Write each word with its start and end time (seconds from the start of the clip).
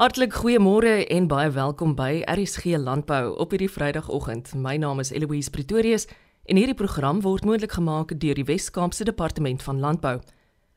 Hartlik 0.00 0.32
goeiemôre 0.32 1.04
en 1.12 1.26
baie 1.28 1.50
welkom 1.52 1.90
by 1.92 2.22
RSG 2.24 2.78
Landbou 2.80 3.34
op 3.36 3.50
hierdie 3.52 3.68
Vrydagoggend. 3.68 4.54
My 4.56 4.78
naam 4.80 5.02
is 5.04 5.10
Eloise 5.12 5.52
Pretorius 5.52 6.06
en 6.48 6.56
hierdie 6.56 6.74
program 6.74 7.20
word 7.20 7.44
moontlik 7.44 7.74
gemaak 7.76 8.14
deur 8.16 8.40
die 8.40 8.46
Wes-Kaapse 8.48 9.04
Departement 9.04 9.60
van 9.62 9.84
Landbou. 9.84 10.14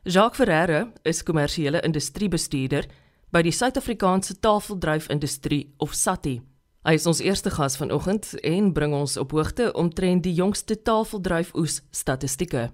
Jacques 0.04 0.36
Ferreira 0.36 0.92
is 1.08 1.24
kommersiële 1.24 1.80
industriebestuurder 1.88 2.90
by 3.32 3.46
die 3.48 3.56
Suid-Afrikaanse 3.56 4.36
Tafeldryfindustrie 4.44 5.64
of 5.80 5.96
SATI. 5.96 6.42
Hy 6.84 7.00
is 7.00 7.08
ons 7.08 7.24
eerste 7.24 7.56
gas 7.56 7.80
vanoggend 7.80 8.34
en 8.44 8.74
bring 8.76 8.92
ons 9.00 9.16
op 9.16 9.32
hoogte 9.32 9.72
omtrent 9.80 10.28
die 10.28 10.36
jongste 10.36 10.76
tafeldryfoes 10.76 11.86
statistieke. 11.96 12.68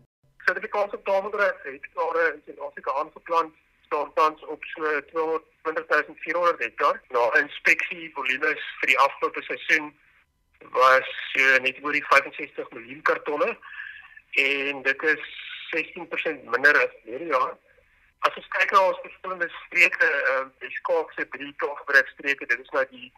Suid-Afrikaanse 0.50 1.05
tafeldryf 1.05 1.68
het 1.70 1.92
oor 2.02 2.23
in 2.32 2.42
Suid-Afrika 2.50 2.98
aangeplant 2.98 3.54
staan 3.92 4.14
tans 4.14 4.46
op 4.46 4.64
so 4.64 4.84
220400 5.14 6.60
hektaar. 6.60 7.02
Nou 7.10 7.40
inspeksie 7.40 8.12
volumes 8.14 8.64
vir 8.80 8.88
die 8.88 9.00
afgelope 9.00 9.41
seisoen 9.44 9.91
was 10.77 11.09
uh, 11.40 11.58
net 11.66 11.80
oor 11.84 11.91
die 11.91 12.05
65 12.08 12.70
miljoen 12.72 13.02
kartonne 13.02 13.58
en 14.44 14.81
dit 14.81 15.04
is 15.04 15.26
16% 15.76 16.48
minder 16.54 16.80
as 16.84 16.95
hierdie 17.04 17.34
jaar. 17.34 17.58
As 18.27 18.38
ons 18.40 18.48
kyk 18.55 18.72
na 18.72 18.86
ons 18.91 19.04
verskillende 19.04 19.50
streke, 19.58 20.09
uh, 20.31 20.45
die 20.64 20.72
Skaapse 20.78 21.28
drie 21.36 21.52
tofbreekstreke, 21.64 22.48
dit 22.48 22.64
is 22.64 22.73
nou 22.78 22.86
die 22.94 23.12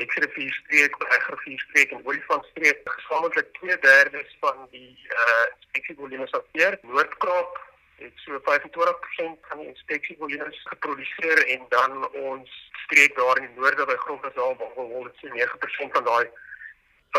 Eksrivier 0.00 0.56
streek, 0.62 0.96
Eksrivier 1.18 1.60
streek 1.68 1.92
en 1.92 2.06
Olifant 2.08 2.48
streek, 2.54 2.80
gesamentlik 2.96 3.52
2/3 3.60 4.24
van 4.40 4.64
die 4.72 4.96
uh, 5.10 5.44
inspeksie 5.52 6.00
volumes 6.00 6.32
afkeer. 6.40 6.78
Noord-Kaap 6.82 7.60
het 7.96 8.12
so 8.14 8.38
25% 8.38 9.48
van 9.48 9.58
die 9.58 9.68
inspeksievolumes 9.68 10.60
geproduseer 10.64 11.46
en 11.46 11.66
dan 11.68 12.10
ons 12.10 12.70
streek 12.84 13.16
daar 13.16 13.38
in 13.38 13.46
die 13.46 13.60
noorde 13.60 13.86
by 13.86 13.96
Grondgesaal 14.06 14.56
waar 14.56 14.76
ons 14.76 15.18
sien 15.20 15.36
9% 15.38 15.92
van 15.98 16.04
daai 16.04 16.26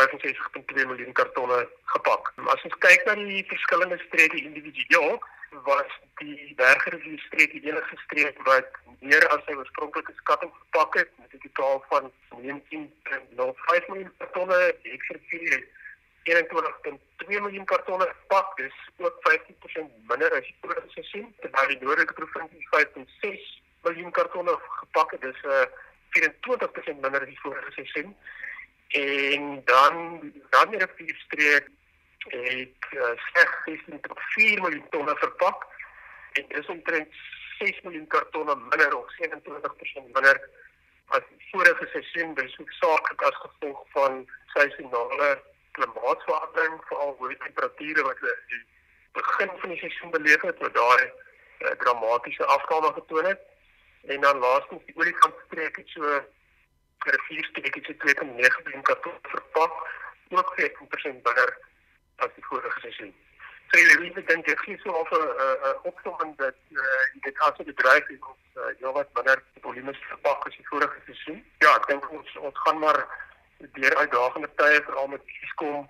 65.2 0.00 0.86
miljoen 0.86 1.12
kartonne 1.12 1.68
gepak. 1.84 2.32
As 2.52 2.64
ons 2.68 2.78
kyk 2.84 3.06
na 3.06 3.14
die 3.14 3.44
verskillende 3.48 3.98
streke 4.06 4.42
individueel, 4.42 5.16
was 5.64 5.92
die 6.20 6.52
Bergrivier 6.56 7.18
streek 7.18 7.52
die 7.52 7.64
enigste 7.70 7.96
streek 8.04 8.42
wat 8.48 8.68
meer 9.00 9.24
as 9.32 9.44
sy 9.46 9.56
oorspronklike 9.56 10.12
skatting 10.20 10.52
gepak 10.58 10.98
het 11.00 11.10
met 11.22 11.32
'n 11.32 11.40
totaal 11.48 11.84
van 11.88 12.12
19.05 12.42 13.88
miljoen 13.88 14.12
kartonne. 14.18 14.60
Eksrivier 14.82 15.50
het 15.56 15.68
21.2 16.26 17.40
miljoen 17.40 17.64
kartonne 17.64 18.06
gepak, 18.06 18.56
dis 18.56 18.74
ook 18.98 19.16
15% 19.28 19.90
minder 20.10 20.32
as 20.32 20.46
die 20.48 20.56
vorige 20.60 20.88
seisoen. 20.88 21.34
Terwyl 21.40 21.68
die 21.68 21.78
noordelike 21.84 22.16
provinsie 22.18 22.68
5.6 22.74 23.46
miljoen 23.86 24.10
kartonne 24.10 24.56
gepak 24.80 25.10
het, 25.14 25.22
dis 25.22 25.42
'n 25.42 25.48
uh, 25.48 25.66
24% 26.16 27.00
minder 27.00 27.20
as 27.20 27.28
die 27.28 27.40
vorige 27.40 27.72
seisoen. 27.78 28.16
En 28.88 29.62
dan 29.64 29.94
dan 30.50 30.70
die 30.70 30.78
rivierstreek 30.84 31.68
het 32.18 32.84
uh, 32.90 33.14
slegs 33.28 33.56
16.4 33.66 34.60
miljoen 34.64 34.88
tonne 34.90 35.16
verpak 35.16 35.66
en 36.32 36.44
dis 36.48 36.66
omtrent 36.66 37.12
6 37.58 37.80
miljoen 37.82 38.06
kartonne 38.06 38.56
minder 38.56 38.96
of 38.96 39.06
27% 39.20 40.12
minder 40.12 40.48
as 41.06 41.22
vorige 41.50 41.86
seisoen, 41.92 42.34
dis 42.34 42.56
hoofsaaklik 42.56 43.22
as 43.22 43.36
gevolg 43.44 43.84
van 43.94 44.26
seisonale 44.54 45.42
klimaatsverandering 45.78 46.80
veral 46.90 47.12
hoë 47.20 47.36
temperature 47.42 48.06
wat 48.08 48.24
we 48.24 48.32
die 48.52 48.62
begin 49.18 49.52
van 49.60 49.74
die 49.74 49.78
seisoen 49.82 50.14
beleef 50.16 50.42
het 50.48 50.64
met 50.64 50.74
daai 50.74 51.04
uh, 51.04 51.74
dramatiese 51.82 52.48
afname 52.56 52.92
getoon 52.98 53.30
het 53.32 53.44
en 54.14 54.20
dan 54.20 54.38
laastens 54.38 54.84
die 54.88 54.96
olifantstreek 54.96 55.76
het 55.82 55.94
so 55.94 56.18
rivierstreek 57.14 57.74
het 57.74 57.84
so 57.84 57.92
2.9 57.92 58.62
miljoen 58.64 58.82
karton 58.82 59.18
verpak 59.22 59.72
ook 60.28 60.54
14% 60.60 61.22
minder 61.22 61.58
as 62.16 62.34
die 62.34 62.44
vorige 62.44 62.80
seisoen. 62.80 63.14
So 63.70 63.78
jy 63.82 63.96
weet 64.00 64.28
dan 64.28 64.42
jy 64.46 64.54
sien 64.64 64.78
so 64.82 64.90
of 64.90 65.10
'n 65.10 65.22
uh, 65.44 65.74
opsomming 65.90 66.36
dat 66.36 66.58
uh, 66.70 67.04
dit 67.26 67.38
as 67.38 67.58
'n 67.58 67.64
bedryf 67.70 68.08
is 68.08 68.20
ons 68.20 68.58
uh, 68.62 68.70
ja 68.78 68.92
wat 68.92 69.08
minder 69.14 69.42
volumes 69.60 69.98
verpak 70.08 70.46
as 70.46 70.56
die 70.56 70.68
vorige 70.68 71.00
seisoen. 71.04 71.44
Ja, 71.58 71.74
ek 71.76 71.86
dink 71.86 72.10
ons 72.10 72.36
ons 72.36 72.58
gaan 72.64 72.78
maar 72.78 73.00
deur 73.58 73.96
uitdagende 73.96 74.50
tye 74.54 74.82
veral 74.84 75.06
met 75.06 75.22
Eskom 75.42 75.88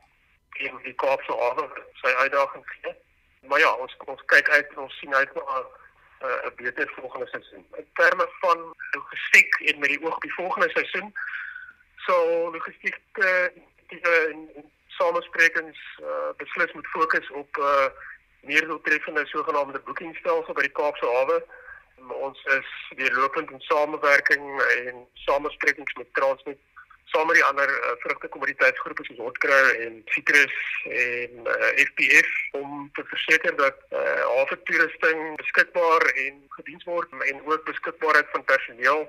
en 0.66 0.78
die 0.82 0.94
Kaapse 0.94 1.32
hawe 1.32 1.66
sy 2.02 2.12
uitdagings 2.22 2.70
gee. 2.80 2.94
Maar 3.40 3.58
ja, 3.58 3.72
ons 3.72 3.96
ons 4.04 4.22
kyk 4.32 4.48
uit 4.48 4.76
ons 4.76 4.98
sien 4.98 5.14
uit 5.14 5.34
na 5.34 5.42
'n 5.58 5.66
uh, 6.26 6.50
beter 6.56 6.92
volgende 7.00 7.26
seisoen. 7.26 7.66
In 7.76 7.88
terme 7.94 8.28
van 8.40 8.74
logistiek 8.90 9.54
en 9.54 9.78
met 9.78 9.88
die 9.88 10.02
oog 10.02 10.14
op 10.14 10.22
die 10.22 10.34
volgende 10.34 10.70
seisoen, 10.70 11.12
sal 11.96 12.50
logistiek 12.52 13.00
uh, 13.12 13.46
die 13.86 14.00
in 14.30 14.70
samesprekings 14.86 15.78
uh, 16.02 16.30
beslis 16.36 16.72
moet 16.72 16.86
fokus 16.86 17.30
op 17.30 17.56
uh, 17.56 17.86
meer 18.40 18.66
doeltreffende 18.66 19.26
sogenaamde 19.26 19.80
boekingstelsel 19.80 20.54
by 20.54 20.60
die 20.60 20.76
Kaapse 20.78 21.06
hawe. 21.06 21.44
Ons 22.08 22.42
is 22.44 22.70
weer 22.96 23.12
lopend 23.12 23.50
in 23.50 23.60
samewerking 23.60 24.62
en 24.62 25.06
samesprekings 25.26 25.92
met 25.92 26.14
Transnet 26.14 26.58
saam 27.12 27.26
met 27.26 27.38
die 27.38 27.44
ander 27.44 27.70
uh, 27.70 27.92
vrugtekommoditeitsgroepe 28.02 29.04
soos 29.04 29.18
Hotkra 29.18 29.58
en 29.84 30.02
Citrus 30.04 30.56
en 30.84 31.32
uh, 31.46 31.52
eh, 31.54 31.84
FPF 31.86 32.30
om 32.60 32.90
te 32.92 33.04
verseker 33.12 33.56
dat 33.56 33.76
uh, 33.90 33.98
hawe 34.22 34.58
toerusting 34.62 35.36
beskikbaar 35.42 36.06
en 36.24 36.42
gediens 36.58 36.84
word 36.84 37.14
en 37.30 37.42
ook 37.44 37.64
beskikbaarheid 37.70 38.32
van 38.34 38.44
personeel 38.44 39.06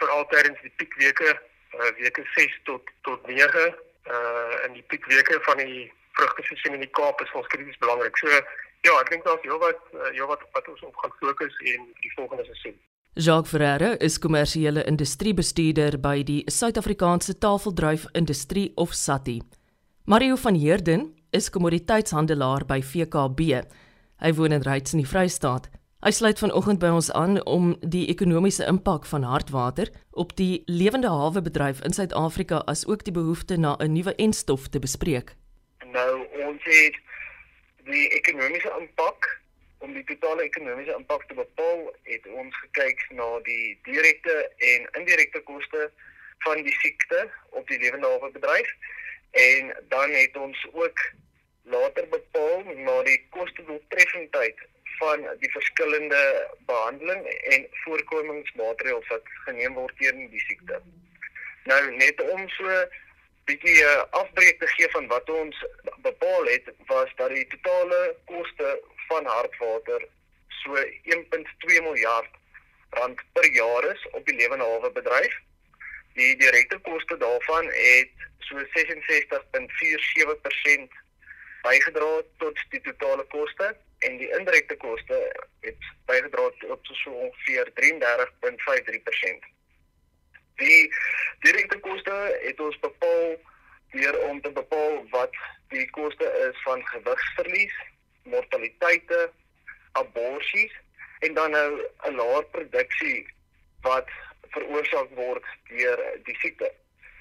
vir 0.00 0.14
altydens 0.18 0.60
die 0.66 0.72
piekweke 0.82 1.30
uh, 1.32 1.90
weke 2.00 2.26
6 2.34 2.58
tot 2.70 2.90
tot 3.08 3.26
9 3.26 3.66
uh, 3.66 4.56
in 4.66 4.72
die 4.78 4.84
piekweke 4.90 5.38
van 5.48 5.62
die 5.62 5.86
vrugteseisoen 6.18 6.74
in 6.74 6.84
die 6.86 6.94
Kaap 6.98 7.20
is 7.22 7.32
ons 7.38 7.46
krities 7.52 7.78
belangrik. 7.78 8.18
So 8.18 8.28
ja, 8.32 8.92
ek 8.98 9.10
dink 9.12 9.24
daar's 9.24 9.46
heelwat 9.46 9.80
uh, 9.94 10.10
heelwat 10.10 10.44
wat 10.52 10.68
ons 10.74 10.84
op 10.90 11.02
gaan 11.02 11.16
fokus 11.22 11.58
in 11.72 11.90
die 12.02 12.12
volgende 12.18 12.44
seisoen. 12.50 12.78
Jacques 13.18 13.48
Ferreira 13.48 13.94
is 13.98 14.18
kommersiële 14.20 14.82
industriebestuurder 14.84 15.94
by 16.04 16.20
die 16.20 16.42
Suid-Afrikaanse 16.52 17.38
Tafeldryf 17.40 18.02
Industrie 18.12 18.72
of 18.76 18.92
SATI. 18.92 19.38
Mario 20.04 20.36
van 20.36 20.54
Heerden 20.54 21.06
is 21.32 21.48
kommoditeitshandelaar 21.50 22.66
by 22.68 22.82
VKB. 22.84 23.62
Hy 24.20 24.32
woon 24.36 24.52
in 24.52 24.66
Ryds 24.68 24.92
in 24.92 25.00
die 25.00 25.08
Vrystaat. 25.08 25.70
Hy 26.04 26.12
sluit 26.12 26.42
vanoggend 26.44 26.82
by 26.84 26.90
ons 26.92 27.08
aan 27.16 27.40
om 27.48 27.72
die 27.80 28.04
ekonomiese 28.12 28.68
impak 28.68 29.08
van 29.08 29.24
hardwater 29.24 29.88
op 30.12 30.36
die 30.36 30.60
lewende 30.68 31.08
hawebedryf 31.08 31.80
in 31.88 31.96
Suid-Afrika 31.96 32.60
as 32.68 32.84
ook 32.84 33.08
die 33.08 33.16
behoefte 33.16 33.56
na 33.56 33.78
'n 33.80 33.96
nuwe 33.96 34.12
enstof 34.20 34.68
te 34.68 34.78
bespreek. 34.78 35.32
Nou 35.88 36.20
ons 36.44 36.60
het 36.68 37.00
die 37.88 38.08
ekonomiese 38.20 38.76
impak 38.76 39.40
om 39.78 39.92
die 39.92 40.04
totale 40.04 40.42
ekonomiese 40.42 40.94
impak 40.96 41.26
te 41.28 41.34
bepaal, 41.34 41.86
het 42.08 42.26
ons 42.26 42.56
gekyk 42.64 43.02
na 43.18 43.28
die 43.48 43.78
direkte 43.88 44.36
en 44.72 44.88
indirekte 45.00 45.42
koste 45.48 45.90
van 46.44 46.62
die 46.62 46.74
siekte 46.80 47.26
op 47.50 47.68
die 47.68 47.78
lewende 47.82 48.06
hawe 48.06 48.30
bedryf 48.30 48.72
en 49.30 49.74
dan 49.88 50.10
het 50.10 50.36
ons 50.36 50.66
ook 50.72 51.04
later 51.62 52.08
bepaal 52.08 52.62
na 52.74 53.02
die 53.02 53.18
koste 53.30 53.64
doeltreffendheid 53.64 54.58
van 54.98 55.24
die 55.40 55.50
verskillende 55.50 56.22
behandeling 56.66 57.26
en 57.26 57.66
voorkomingsmaatreëls 57.84 59.08
wat 59.12 59.34
geneem 59.44 59.74
word 59.74 59.96
teen 59.98 60.28
die 60.32 60.44
siekte. 60.46 60.80
Nou 61.68 61.82
net 61.96 62.22
om 62.30 62.48
so 62.54 62.84
bietjie 63.46 63.76
uh, 63.82 64.02
afbreek 64.20 64.58
te 64.60 64.68
gee 64.74 64.88
van 64.94 65.06
wat 65.10 65.30
ons 65.30 65.64
bepaal 66.06 66.48
het 66.50 66.70
was 66.86 67.12
dat 67.20 67.34
die 67.34 67.46
totale 67.52 68.00
koste 68.30 68.78
van 69.08 69.26
hartwater 69.26 70.08
so 70.48 70.70
1.2 70.74 71.82
miljard 71.82 72.30
rand 72.90 73.20
per 73.32 73.52
jaar 73.52 73.84
is 73.94 74.06
op 74.10 74.26
die 74.26 74.36
lewende 74.36 74.64
hawe 74.64 74.90
bedryf. 74.92 75.34
Die 76.14 76.36
direkte 76.36 76.78
koste 76.78 77.16
daarvan 77.16 77.64
het 77.66 78.10
so 78.38 78.56
66.47% 78.58 78.62
bygedra 81.66 82.22
tot 82.38 82.56
die 82.70 82.80
totale 82.80 83.24
koste 83.34 83.76
en 83.98 84.16
die 84.20 84.30
indirekte 84.38 84.76
koste 84.76 85.16
het 85.66 85.82
bygedra 86.06 86.50
tot 86.62 86.80
so 87.02 87.10
ongeveer 87.10 87.66
33.53%. 87.80 87.80
Die 90.62 90.94
direkte 91.44 91.78
koste 91.78 92.38
het 92.42 92.60
ons 92.60 92.78
bepaal 92.80 93.36
deur 93.90 94.18
om 94.28 94.40
te 94.40 94.50
bepaal 94.50 95.04
wat 95.10 95.34
die 95.68 95.90
koste 95.90 96.26
is 96.48 96.62
van 96.62 96.86
gewigsverlies 96.86 97.76
mortaliteite, 98.26 99.30
aborsies 99.92 100.72
en 101.24 101.34
dan 101.34 101.50
nou 101.50 101.70
'n 102.08 102.16
laer 102.20 102.44
produksie 102.44 103.26
wat 103.82 104.08
veroorsaak 104.54 105.10
word 105.14 105.44
deur 105.68 106.00
die 106.24 106.36
siekte. 106.42 106.72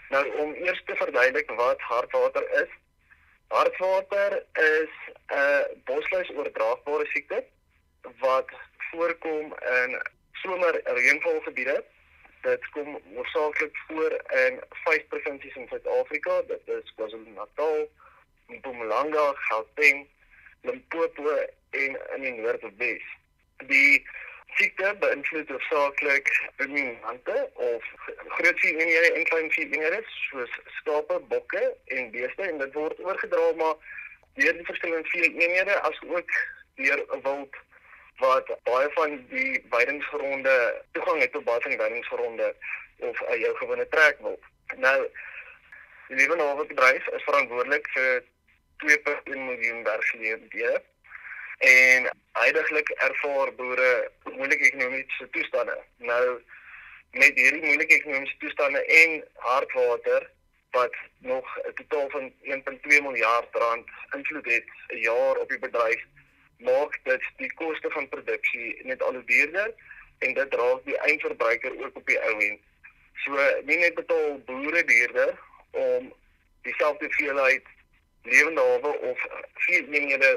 Nou 0.09 0.23
om 0.43 0.53
eers 0.53 0.81
te 0.85 0.95
verduidelik 0.95 1.49
wat 1.49 1.79
hartwater 1.79 2.45
is. 2.61 2.71
Hartwater 3.47 4.43
is 4.53 4.93
'n 5.27 5.81
bosluis 5.85 6.29
oordraagbare 6.29 7.05
siekte 7.05 7.43
wat 8.19 8.49
voorkom 8.91 9.53
in 9.81 10.01
somer 10.33 10.81
reënvalgebiede 10.83 11.83
Dit 12.45 12.69
kom 12.69 12.99
oorsaaklik 13.15 13.77
voor 13.87 14.11
in 14.45 14.59
vyf 14.83 15.07
provinsies 15.07 15.55
in 15.55 15.67
Suid-Afrika. 15.67 16.41
Dit 16.47 16.61
is 16.65 16.91
KwaZulu-Natal, 16.95 17.87
Mpumalanga, 18.47 19.31
Gauteng, 19.47 20.03
Limpopo 20.65 21.35
en 21.69 21.97
in 22.15 22.21
die 22.21 22.33
Noordwes. 22.39 23.05
Die 23.71 24.05
siekte 24.55 24.93
beïnvloed 24.99 25.49
hoofsaaklik 25.51 26.31
ruminante 26.57 27.49
of 27.53 27.83
groot 28.37 28.63
eenhede 28.63 29.13
en 29.13 29.23
klein 29.23 29.49
eenhede 29.51 30.01
soos 30.05 30.59
skape, 30.79 31.19
bokke 31.19 31.63
en 31.85 32.11
beeste 32.11 32.41
en 32.41 32.57
dit 32.63 32.73
word 32.73 32.99
oorgedra 33.03 33.51
maar 33.59 33.75
deur 34.39 34.57
die 34.59 34.67
verskillende 34.69 35.23
eenhede 35.43 35.79
as 35.89 35.99
ook 36.07 36.31
deur 36.75 37.05
'n 37.17 37.21
wild 37.27 37.55
wat 38.23 38.51
baie 38.63 38.89
van 38.95 39.27
die 39.29 39.65
weidingsgronde 39.69 40.55
toegang 40.91 41.19
het 41.21 41.31
tot 41.31 41.43
baie 41.43 41.61
van 41.61 41.71
die 41.71 41.79
weidingsgronde 41.83 42.55
of 42.97 43.21
uh, 43.21 43.39
jou 43.39 43.55
gewone 43.55 43.87
trekwild. 43.87 44.43
Nou 44.75 44.99
die 46.07 46.17
lewenhawe 46.17 46.65
bedryf 46.65 47.07
is 47.07 47.23
verantwoordelik 47.23 47.89
vir 47.97 48.23
2.1 48.83 49.37
miljoen 49.37 49.83
werksgeleenthede 49.83 50.83
en 51.57 52.09
heidaglik 52.31 52.89
ervaar 52.89 53.53
boere 53.55 54.11
moeilike 54.23 54.65
ekonomiese 54.65 55.29
toestande. 55.31 55.77
Nou 55.97 56.41
met 57.11 57.37
hierdie 57.39 57.63
moeilike 57.63 57.95
ekonomiese 57.95 58.37
toestande 58.37 58.85
en 58.85 59.23
hardwater 59.33 60.31
wat 60.71 60.95
nog 61.17 61.47
'n 61.57 61.73
totaal 61.73 62.09
van 62.09 62.33
1.2 62.41 63.01
miljard 63.01 63.55
rand 63.55 63.87
invloed 64.15 64.45
het 64.45 64.67
'n 64.87 64.97
jaar 64.97 65.35
op 65.37 65.49
die 65.49 65.59
bedryf, 65.59 66.03
maak 66.57 66.99
dit 67.03 67.23
die 67.37 67.53
koste 67.53 67.89
van 67.89 68.09
produksie 68.09 68.79
net 68.83 69.01
al 69.01 69.13
hoe 69.13 69.23
duurder 69.23 69.73
en 70.19 70.33
dit 70.33 70.53
raak 70.53 70.85
die 70.85 70.97
eindverbruiker 70.97 71.85
ook 71.85 71.95
op 71.95 72.05
die 72.07 72.21
ou 72.21 72.39
end. 72.39 72.59
So 73.13 73.31
nie 73.63 73.77
net 73.77 73.95
betaal 73.95 74.39
boere 74.45 74.83
duurder 74.83 75.39
om 75.71 76.13
dieselfde 76.61 77.09
veelheid 77.09 77.63
lewende 78.25 78.61
hawe 78.61 78.91
of 79.09 79.25
vier 79.65 79.89
eenhede 79.89 80.31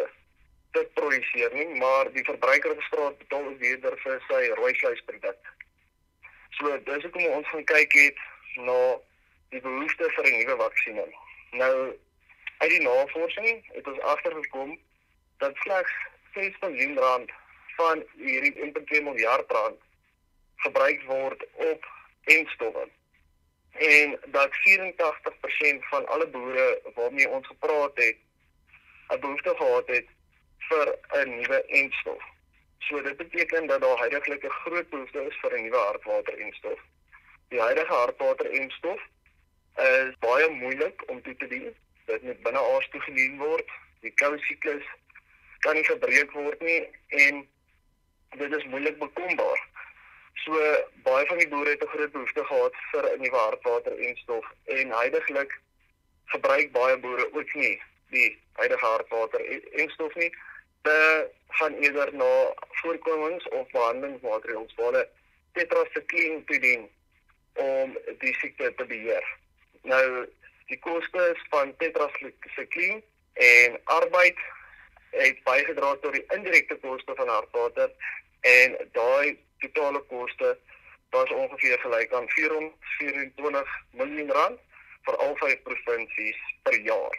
te 0.73 0.89
produseer 0.95 1.55
nie, 1.55 1.69
maar 1.81 2.13
die 2.13 2.25
verbruiker 2.25 2.71
op 2.71 2.83
straat 2.83 3.19
betaal 3.19 3.57
weer 3.63 3.97
vir 4.05 4.21
sy 4.29 4.43
rooi 4.61 4.75
vleisproduk. 4.81 5.55
So 6.59 6.77
dis 6.91 7.07
hoekom 7.07 7.27
ons 7.39 7.49
gaan 7.49 7.65
kyk 7.65 7.97
het 8.01 8.21
na 8.69 8.79
die 9.55 9.61
behoefte 9.65 10.11
vir 10.17 10.27
'n 10.27 10.39
nuwe 10.39 10.57
vaksinne. 10.63 11.07
Nou 11.51 11.75
uit 12.59 12.71
die 12.71 12.83
navorsing 12.83 13.67
het 13.75 13.87
ons 13.87 14.01
agtergekom 14.13 14.79
dat 15.39 15.57
slegs 15.57 15.93
6 16.35 16.59
miljoen 16.61 16.99
rand 16.99 17.31
van 17.77 18.05
hierdie 18.17 18.55
1.2 18.65 19.03
miljard 19.03 19.51
rand 19.51 19.81
gebruik 20.57 21.03
word 21.07 21.45
op 21.53 21.87
enstowwe. 22.25 22.89
En 23.79 24.19
dat 24.27 24.51
84% 24.53 25.85
van 25.91 26.07
alle 26.07 26.27
boere 26.29 26.81
waarmee 26.95 27.29
ons 27.29 27.47
gepraat 27.47 27.91
het, 27.95 28.17
'n 29.09 29.21
behoefte 29.21 29.55
gehad 29.57 29.87
het 29.87 30.07
vir 30.59 30.99
'n 31.11 31.29
nuwe 31.41 31.65
enstof. 31.65 32.23
So 32.79 33.03
dit 33.03 33.17
beteken 33.17 33.67
dat 33.67 33.81
daar 33.81 33.99
heidaglik 33.99 34.45
'n 34.45 34.49
groot 34.49 34.89
behoefte 34.89 35.27
is 35.27 35.37
vir 35.41 35.53
'n 35.59 35.63
nuwe 35.63 35.77
hartwater-enstof. 35.77 36.81
Die 37.49 37.61
huidige 37.61 37.93
hartwater-enstof 37.93 39.01
is 39.75 40.19
baie 40.19 40.49
moeilik 40.49 41.03
om 41.11 41.23
toe 41.23 41.37
te 41.37 41.47
dien. 41.47 41.77
Dit 42.05 42.23
moet 42.23 42.43
binne 42.43 42.59
aars 42.59 42.89
toegedien 42.89 43.39
word. 43.39 43.71
Die 44.01 44.15
koue 44.15 44.39
siklus 44.39 44.85
kan 45.59 45.75
nie 45.75 45.85
gebreek 45.85 46.31
word 46.33 46.61
nie 46.61 46.89
en 47.07 47.49
dit 48.37 48.55
is 48.55 48.65
moeilik 48.65 48.99
bekombaar. 48.99 49.68
So 50.45 50.53
baie 51.03 51.27
van 51.27 51.39
die 51.39 51.49
boere 51.49 51.71
het 51.71 51.83
'n 51.83 51.95
groot 51.95 52.13
behoefte 52.13 52.45
gehad 52.45 52.75
vir 52.91 53.11
nuwe 53.19 53.37
hartwater-enstof 53.37 54.47
en 54.65 54.91
heidaglik 54.91 55.61
gebruik 56.25 56.73
baie 56.73 56.99
boere 56.99 57.33
ook 57.33 57.55
nie 57.55 57.83
die 58.11 58.39
huidige 58.53 58.87
hartwater-enstof 58.87 60.15
nie 60.15 60.33
te 60.83 61.29
gaan 61.49 61.75
eerder 61.75 62.15
na 62.15 62.55
voorkomings 62.83 63.49
of 63.49 63.71
behandelingsmaatreëls 63.71 64.75
waar 64.75 64.93
hulle 64.93 65.09
tetrasikline 65.53 66.45
toedien 66.45 66.89
om 67.53 67.99
die 68.19 68.35
siekte 68.35 68.75
te 68.75 68.87
beheer. 68.87 69.25
Nou 69.83 70.27
die 70.67 70.79
koste 70.79 71.35
van 71.51 71.77
tetrasikline 71.77 73.03
en 73.33 73.81
arbeid 73.85 74.39
het 75.11 75.43
bygedra 75.45 75.95
tot 76.03 76.13
die 76.13 76.25
indirekte 76.37 76.77
koste 76.77 77.15
van 77.15 77.29
hartwater 77.29 77.93
en 78.41 78.77
daai 78.93 79.39
totale 79.65 80.03
koste 80.11 80.57
was 81.11 81.31
ongeveer 81.31 81.79
gelyk 81.79 82.13
aan 82.13 82.29
424 82.29 83.77
miljoen 83.91 84.31
rand 84.31 84.61
vir 85.07 85.17
al 85.25 85.37
vyf 85.41 85.63
provinsies 85.63 86.41
per 86.63 86.77
jaar. 86.91 87.17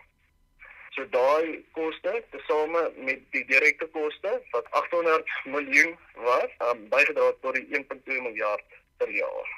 So 0.95 1.05
daai 1.13 1.63
koste 1.77 2.11
tesame 2.33 2.81
met 2.97 3.21
die 3.33 3.45
direkte 3.49 3.87
koste 3.93 4.35
wat 4.51 4.71
800 4.81 5.33
miljoen 5.45 5.95
was, 6.13 6.51
um, 6.67 6.85
bygedra 6.93 7.31
tot 7.41 7.55
die 7.55 7.67
1.2 7.77 8.21
miljard 8.25 8.77
per 8.97 9.11
jaar. 9.13 9.53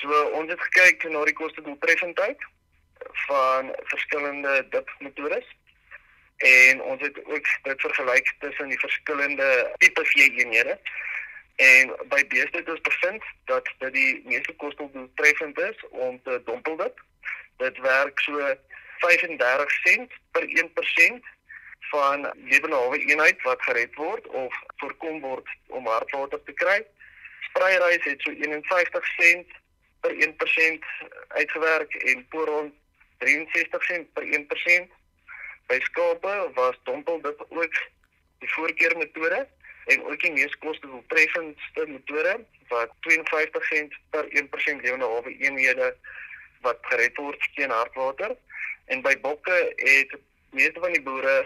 So 0.00 0.22
ons 0.38 0.50
het 0.50 0.60
gekyk 0.68 1.08
na 1.10 1.24
die 1.24 1.36
koste 1.38 1.64
doeltreffendheid 1.66 2.42
van 3.26 3.72
verskillende 3.92 4.60
dip 4.74 4.90
metodes 4.98 5.46
en 6.46 6.82
ons 6.82 7.02
het 7.02 7.24
ook 7.24 7.48
dit 7.62 7.80
vergelyk 7.86 8.34
tussen 8.38 8.68
die 8.68 8.78
verskillende 8.78 9.48
tipe 9.82 10.04
veeeenhede 10.04 10.78
en 11.58 11.90
by 12.06 12.20
beeste 12.30 12.62
ons 12.70 12.80
bevind 12.86 13.24
dat 13.50 13.70
dit 13.82 13.92
die 13.92 14.12
meeste 14.24 14.54
kostedoeltreffend 14.62 15.58
is 15.58 15.80
om 15.90 16.20
te 16.22 16.40
dompel 16.44 16.76
dit. 16.76 17.00
Dit 17.62 17.78
werk 17.82 18.20
so 18.22 18.54
35 19.02 19.72
sent 19.82 20.14
per 20.30 20.46
1% 20.46 21.26
van 21.90 22.28
lewenhawe 22.52 22.98
eenheid 22.98 23.42
wat 23.42 23.62
gered 23.66 23.94
word 23.94 24.26
of 24.26 24.54
voorkom 24.76 25.20
word 25.20 25.50
om 25.66 25.86
hartwater 25.86 26.42
te 26.44 26.54
kry. 26.62 26.78
Spreirys 27.50 28.06
het 28.06 28.22
so 28.22 28.30
51 28.30 29.10
sent 29.16 29.58
per 30.06 30.14
1% 30.14 30.88
uitgewerk 31.42 31.94
en 31.94 32.26
poron 32.28 32.72
63 33.18 33.84
sent 33.90 34.12
per 34.12 34.22
1%. 34.22 34.96
By 35.66 35.82
skape 35.90 36.34
was 36.54 36.78
dompel 36.84 37.20
dit 37.26 37.46
ook 37.50 37.84
die 38.38 38.52
voorkeurmetode 38.54 39.46
en 39.88 40.04
ook 40.04 40.20
die 40.20 40.32
mees 40.32 40.58
kostedoeltreffendste 40.64 41.86
metode 41.86 42.34
wat 42.68 42.90
52 43.06 43.64
sent 43.72 43.94
per 44.10 44.26
1% 44.42 44.84
lewenhawe 44.84 45.36
eenhede 45.38 45.96
wat 46.66 46.78
gered 46.90 47.16
word 47.16 47.48
teen 47.54 47.72
hartwater 47.72 48.36
en 48.92 49.02
by 49.06 49.14
bokke 49.24 49.56
het 49.76 50.18
meeste 50.50 50.80
van 50.80 50.92
die 50.92 51.02
boere 51.02 51.36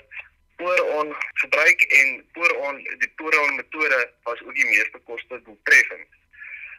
pooron 0.56 1.14
gebruik 1.42 1.86
en 2.00 2.10
pooron 2.32 2.82
die 3.04 3.12
pooron 3.20 3.54
metode 3.60 4.00
was 4.22 4.42
ook 4.42 4.54
die 4.54 4.66
meeste 4.66 4.98
koste 5.10 5.40
doeltreffend. 5.42 6.08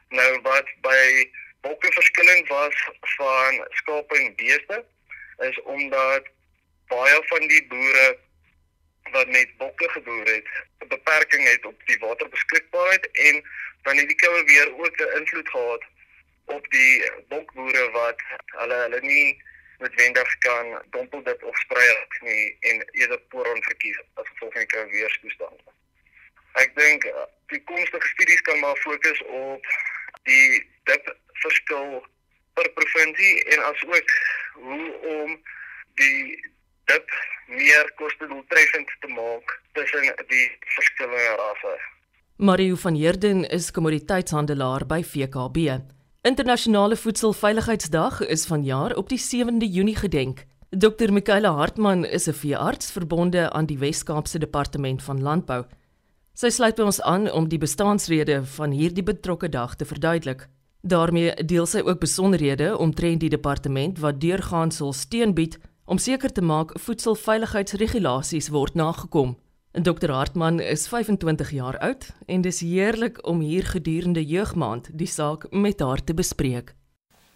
Nou 0.10 0.29
wat 0.48 0.70
by 0.86 1.29
bokke 1.67 1.91
verskillend 1.96 2.48
was 2.48 2.84
van 3.15 3.63
skape 3.79 4.20
en 4.20 4.36
beeste 4.36 4.84
is 5.48 5.62
omdat 5.62 6.27
baie 6.88 7.20
van 7.32 7.48
die 7.48 7.63
boere 7.67 8.08
wat 9.12 9.27
met 9.27 9.57
bokke 9.57 9.89
geboer 9.89 10.25
het, 10.25 10.48
'n 10.79 10.88
beperking 10.88 11.48
het 11.50 11.65
op 11.65 11.81
die 11.86 12.00
waterbeskikbaarheid 12.00 13.12
en 13.12 13.43
dan 13.81 13.98
het 13.98 14.07
die 14.07 14.15
koue 14.15 14.43
weer 14.43 14.77
ook 14.77 14.98
'n 14.98 15.17
invloed 15.19 15.50
gehad 15.50 15.83
op 16.45 16.69
die 16.69 17.12
bokboere 17.27 17.91
wat 17.91 18.22
hulle 18.45 18.74
hulle 18.74 19.01
nie 19.01 19.43
noodwendig 19.77 20.38
kan 20.38 20.81
dompel 20.89 21.24
dit 21.24 21.43
of 21.43 21.57
sprei 21.57 22.05
nie 22.22 22.57
en 22.60 22.86
eerder 22.91 23.19
poron 23.19 23.63
verkies 23.63 24.00
as 24.13 24.27
gevolg 24.27 24.53
van 24.53 24.65
die 24.67 25.00
weerstoestande. 25.00 25.63
Ek 26.62 26.75
dink 26.75 27.03
eh, 27.03 27.25
die 27.48 27.63
toekomstige 27.63 28.07
studies 28.07 28.41
kan 28.41 28.60
maar 28.60 28.77
fokus 28.77 29.22
op 29.24 29.65
die 30.29 30.69
dip 30.83 31.15
verskil 31.43 32.05
per 32.53 32.69
provinsie 32.77 33.43
en 33.43 33.63
asook 33.63 34.17
hoe 34.53 34.89
om 35.15 35.43
die 36.01 36.51
dip 36.91 37.15
meer 37.48 37.92
kostedoeltreffend 37.96 38.90
te 39.00 39.08
maak 39.08 39.60
tussen 39.74 40.02
die 40.28 40.48
verskillende 40.76 41.36
rasse. 41.42 41.76
Mario 42.36 42.76
van 42.76 42.96
Heerden 42.96 43.44
is 43.50 43.72
kommoditeitshandelaar 43.72 44.86
by 44.86 45.04
VKB. 45.04 45.80
Internasionale 46.22 46.96
Voedselveiligheidsdag 46.96 48.26
is 48.28 48.46
vanjaar 48.46 48.96
op 48.96 49.10
die 49.10 49.20
7de 49.20 49.70
Junie 49.70 49.96
gedenk. 49.96 50.46
Dr. 50.70 51.12
Michaela 51.12 51.52
Hartman 51.52 52.06
is 52.06 52.28
'n 52.28 52.34
veearts 52.34 52.92
verbonde 52.92 53.52
aan 53.52 53.66
die 53.66 53.78
Wes-Kaapse 53.78 54.40
Departement 54.40 55.04
van 55.04 55.22
Landbou. 55.22 55.66
Sy 56.34 56.50
sluit 56.50 56.76
by 56.76 56.82
ons 56.82 57.02
aan 57.02 57.32
om 57.32 57.48
die 57.48 57.58
bestaansrede 57.58 58.46
van 58.46 58.72
hierdie 58.72 59.04
betrokke 59.04 59.50
dag 59.50 59.76
te 59.76 59.86
verduidelik. 59.86 60.48
daarmee 60.84 61.34
deel 61.46 61.66
sy 61.66 61.80
ook 61.80 62.00
besonderhede 62.00 62.78
omtrent 62.78 63.20
die 63.20 63.30
departement 63.30 64.00
wat 64.00 64.20
deurgaans 64.22 64.76
sal 64.76 64.94
steun 64.94 65.34
bied 65.34 65.58
om 65.86 65.98
seker 65.98 66.32
te 66.32 66.42
maak 66.42 66.72
voedselveiligheidsregulasies 66.80 68.50
word 68.50 68.74
nagekom. 68.74 69.36
Dr 69.74 70.12
Hartman 70.12 70.60
is 70.60 70.88
25 70.88 71.52
jaar 71.52 71.78
oud 71.78 72.12
en 72.25 72.42
dis 72.42 72.60
heerlik 72.60 73.28
om 73.28 73.40
hier 73.40 73.66
gedurende 73.66 74.25
jeugmaand 74.25 74.90
die 74.94 75.08
saak 75.08 75.48
met 75.52 75.80
haar 75.80 76.04
te 76.04 76.13
bespreek. 76.13 76.75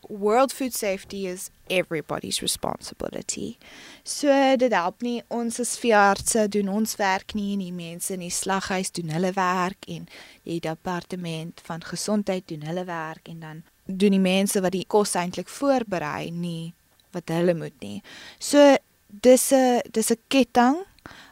World 0.10 0.54
food 0.54 0.74
safety 0.74 1.26
is 1.28 1.50
everybody's 1.68 2.40
responsibility. 2.40 3.58
So 4.04 4.56
dit 4.56 4.72
help 4.72 5.02
nie 5.02 5.24
ons 5.28 5.60
as 5.60 5.76
veeartse 5.82 6.46
doen 6.48 6.70
ons 6.72 6.96
werk 7.02 7.34
nie 7.36 7.58
en 7.58 7.66
die 7.66 7.74
mense 7.76 8.14
in 8.14 8.24
die 8.24 8.32
slaghuis 8.32 8.94
doen 8.96 9.12
hulle 9.12 9.34
werk 9.36 9.90
en 9.92 10.08
die 10.48 10.62
departement 10.64 11.60
van 11.68 11.84
gesondheid 11.84 12.48
doen 12.48 12.64
hulle 12.70 12.86
werk 12.88 13.28
en 13.28 13.44
dan 13.44 13.64
doen 13.84 14.16
die 14.16 14.24
mense 14.24 14.62
wat 14.62 14.78
die 14.78 14.86
kos 14.88 15.18
eintlik 15.20 15.50
voorberei 15.52 16.30
nie 16.32 16.77
wat 17.18 17.34
hulle 17.34 17.58
moet 17.58 17.76
nie. 17.82 18.02
So 18.40 18.78
dis 19.08 19.52
'n 19.54 19.82
dis 19.92 20.12
'n 20.12 20.22
ketting 20.28 20.86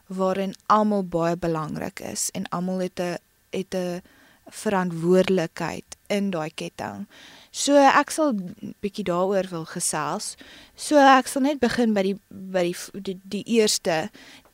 waarin 0.07 0.53
almal 0.67 1.03
baie 1.03 1.35
belangrik 1.37 1.99
is 1.99 2.29
en 2.33 2.49
almal 2.49 2.79
het 2.79 2.99
'n 2.99 3.17
het 3.51 3.73
'n 3.75 4.01
verantwoordelikheid 4.49 5.85
in 6.07 6.29
daai 6.29 6.49
ketting. 6.53 7.07
So 7.55 7.79
ek 7.79 8.09
sal 8.11 8.33
bietjie 8.83 9.05
daaroor 9.07 9.47
wil 9.47 9.63
gesels. 9.69 10.33
So 10.75 10.99
ek 10.99 11.29
sal 11.31 11.45
net 11.45 11.61
begin 11.61 11.93
by 11.95 12.01
die 12.03 12.15
by 12.27 12.65
die 12.67 12.73
die, 13.05 13.15
die 13.23 13.43
eerste 13.55 14.09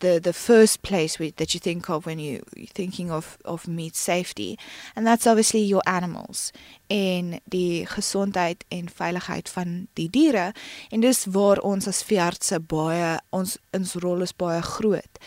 the 0.05 0.19
the 0.21 0.33
first 0.37 0.83
place 0.85 1.17
we, 1.17 1.31
that 1.41 1.55
you 1.55 1.59
think 1.59 1.89
of 1.89 2.05
when 2.05 2.19
you 2.19 2.43
thinking 2.77 3.09
of 3.09 3.39
of 3.43 3.67
meat 3.67 3.95
safety 3.95 4.57
and 4.95 5.07
that's 5.07 5.25
obviously 5.25 5.61
your 5.61 5.81
animals 5.87 6.51
en 6.89 7.39
die 7.49 7.87
gesondheid 7.89 8.65
en 8.69 8.89
veiligheid 8.89 9.49
van 9.49 9.87
die 9.97 10.09
diere 10.09 10.51
en 10.91 11.01
dis 11.01 11.25
waar 11.25 11.57
ons 11.65 11.89
as 11.89 12.03
veeartse 12.05 12.61
baie 12.61 13.17
ons 13.33 13.57
ons 13.73 13.97
rol 14.05 14.21
is 14.21 14.37
baie 14.37 14.61
groot. 14.61 15.25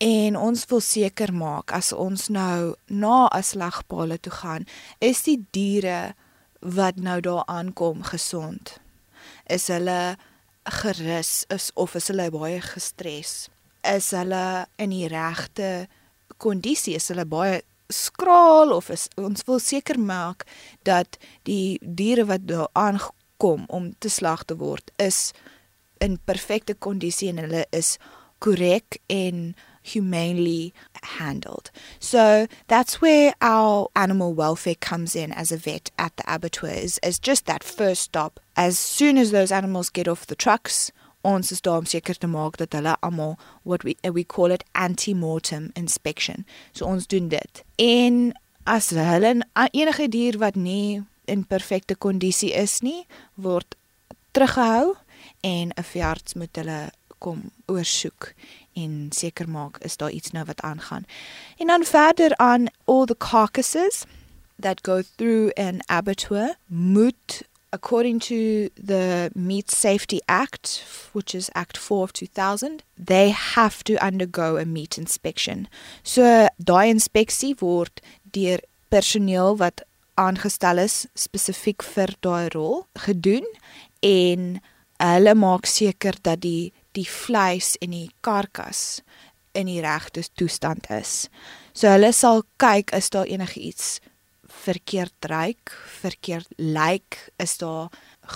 En 0.00 0.40
ons 0.40 0.66
wil 0.72 0.80
seker 0.80 1.36
maak 1.36 1.76
as 1.76 1.92
ons 1.92 2.28
nou 2.32 2.74
na 2.88 3.28
'n 3.28 3.42
slagpaal 3.44 4.16
toe 4.18 4.32
gaan, 4.32 4.64
is 5.00 5.22
die 5.28 5.44
diere 5.52 6.14
wat 6.62 6.96
nou 6.96 7.20
daar 7.20 7.42
aankom 7.50 8.02
gesond? 8.06 8.78
Is 9.50 9.66
hulle 9.66 10.16
gerus 10.82 11.44
is 11.50 11.70
of 11.74 11.94
is 11.98 12.08
hulle 12.08 12.30
baie 12.30 12.60
gestres? 12.62 13.48
Is 13.82 14.12
hulle 14.14 14.66
in 14.78 14.94
die 14.94 15.08
regte 15.10 15.88
kondisie? 16.42 16.94
Is 16.98 17.10
hulle 17.10 17.26
baie 17.26 17.60
skraal 17.92 18.72
of 18.72 18.90
is 18.90 19.08
ons 19.20 19.44
wil 19.46 19.60
seker 19.60 19.98
maak 20.00 20.46
dat 20.88 21.18
die 21.48 21.78
diere 21.82 22.24
wat 22.30 22.46
daar 22.48 22.70
aankom 22.78 23.66
om 23.68 23.92
te 23.98 24.08
slag 24.08 24.46
te 24.48 24.56
word 24.56 24.90
is 25.02 25.32
in 26.02 26.18
perfekte 26.24 26.74
kondisie 26.74 27.30
en 27.32 27.42
hulle 27.44 27.66
is 27.70 27.96
korrek 28.42 28.98
en 29.12 29.52
humanely 29.82 30.72
handled. 31.02 31.70
So 31.98 32.46
that's 32.68 33.00
where 33.00 33.34
our 33.40 33.88
animal 33.94 34.32
welfare 34.34 34.76
comes 34.76 35.16
in 35.16 35.32
as 35.32 35.52
a 35.52 35.56
vet 35.56 35.90
at 35.98 36.16
the 36.16 36.24
abattoirs, 36.26 36.98
as 36.98 37.18
just 37.18 37.46
that 37.46 37.64
first 37.64 38.02
stop. 38.02 38.40
As 38.56 38.78
soon 38.78 39.18
as 39.18 39.30
those 39.30 39.52
animals 39.52 39.90
get 39.90 40.08
off 40.08 40.26
the 40.26 40.36
trucks, 40.36 40.92
ons 41.22 41.52
is 41.52 41.60
daar 41.60 41.78
om 41.78 41.86
seker 41.86 42.18
te 42.18 42.26
maak 42.26 42.56
dat 42.58 42.74
hulle 42.74 42.96
almal 43.00 43.36
what 43.62 43.84
we 43.86 43.94
we 44.12 44.24
call 44.24 44.50
it 44.50 44.64
anti-mortem 44.74 45.70
inspection. 45.74 46.44
So 46.72 46.86
ons 46.86 47.06
doen 47.06 47.28
dit. 47.28 47.62
En 47.78 48.32
as 48.64 48.90
hulle 48.90 49.46
enige 49.70 50.08
dier 50.08 50.38
wat 50.38 50.56
nie 50.56 51.02
in 51.24 51.44
perfekte 51.46 51.94
kondisie 51.94 52.52
is 52.52 52.80
nie, 52.82 53.06
word 53.34 53.76
teruggehou 54.32 54.96
en 55.40 55.72
'n 55.76 55.84
veearts 55.92 56.34
moet 56.34 56.56
hulle 56.56 56.90
kom 57.18 57.50
oorsoek 57.66 58.34
en 58.74 59.08
seker 59.10 59.48
maak 59.48 59.78
is 59.78 59.96
daar 59.96 60.10
iets 60.10 60.30
nou 60.30 60.44
wat 60.44 60.60
aangaan. 60.60 61.04
En 61.58 61.66
dan 61.66 61.84
verder 61.84 62.36
aan 62.36 62.66
all 62.84 63.04
the 63.04 63.16
carcasses 63.18 64.04
that 64.60 64.78
go 64.82 65.02
through 65.16 65.52
an 65.54 65.80
abattoir 65.86 66.54
moet 66.66 67.42
according 67.72 68.20
to 68.20 68.68
the 68.76 69.30
Meat 69.34 69.70
Safety 69.70 70.20
Act, 70.28 70.84
which 71.12 71.34
is 71.34 71.50
Act 71.54 71.78
4 71.78 72.02
of 72.02 72.12
2000, 72.12 72.82
they 72.98 73.30
have 73.30 73.82
to 73.84 73.96
undergo 74.04 74.56
a 74.56 74.66
meat 74.66 74.98
inspection. 74.98 75.68
So 76.02 76.48
daai 76.58 76.90
inspeksie 76.92 77.54
word 77.60 78.02
deur 78.36 78.60
personeel 78.92 79.56
wat 79.56 79.82
aangestel 80.20 80.82
is 80.84 81.06
spesifiek 81.16 81.82
vir 81.94 82.12
daai 82.20 82.52
rol 82.52 82.84
gedoen 83.06 83.48
en 84.04 84.60
hulle 85.02 85.34
maak 85.34 85.66
seker 85.66 86.18
dat 86.22 86.44
die 86.44 86.72
die 86.96 87.08
vleis 87.08 87.76
en 87.80 87.90
die 87.90 88.10
karkas 88.20 89.02
in 89.52 89.68
die 89.68 89.80
regte 89.84 90.24
toestand 90.36 90.88
is. 90.90 91.28
So 91.72 91.88
hulle 91.92 92.12
sal 92.12 92.44
kyk 92.62 92.92
is 92.96 93.10
daar 93.12 93.28
enigiets 93.28 94.00
verkeerd 94.62 95.26
ryk, 95.30 95.72
verkeerd 96.02 96.48
lyk, 96.58 97.16
is 97.40 97.56
daar 97.58 97.88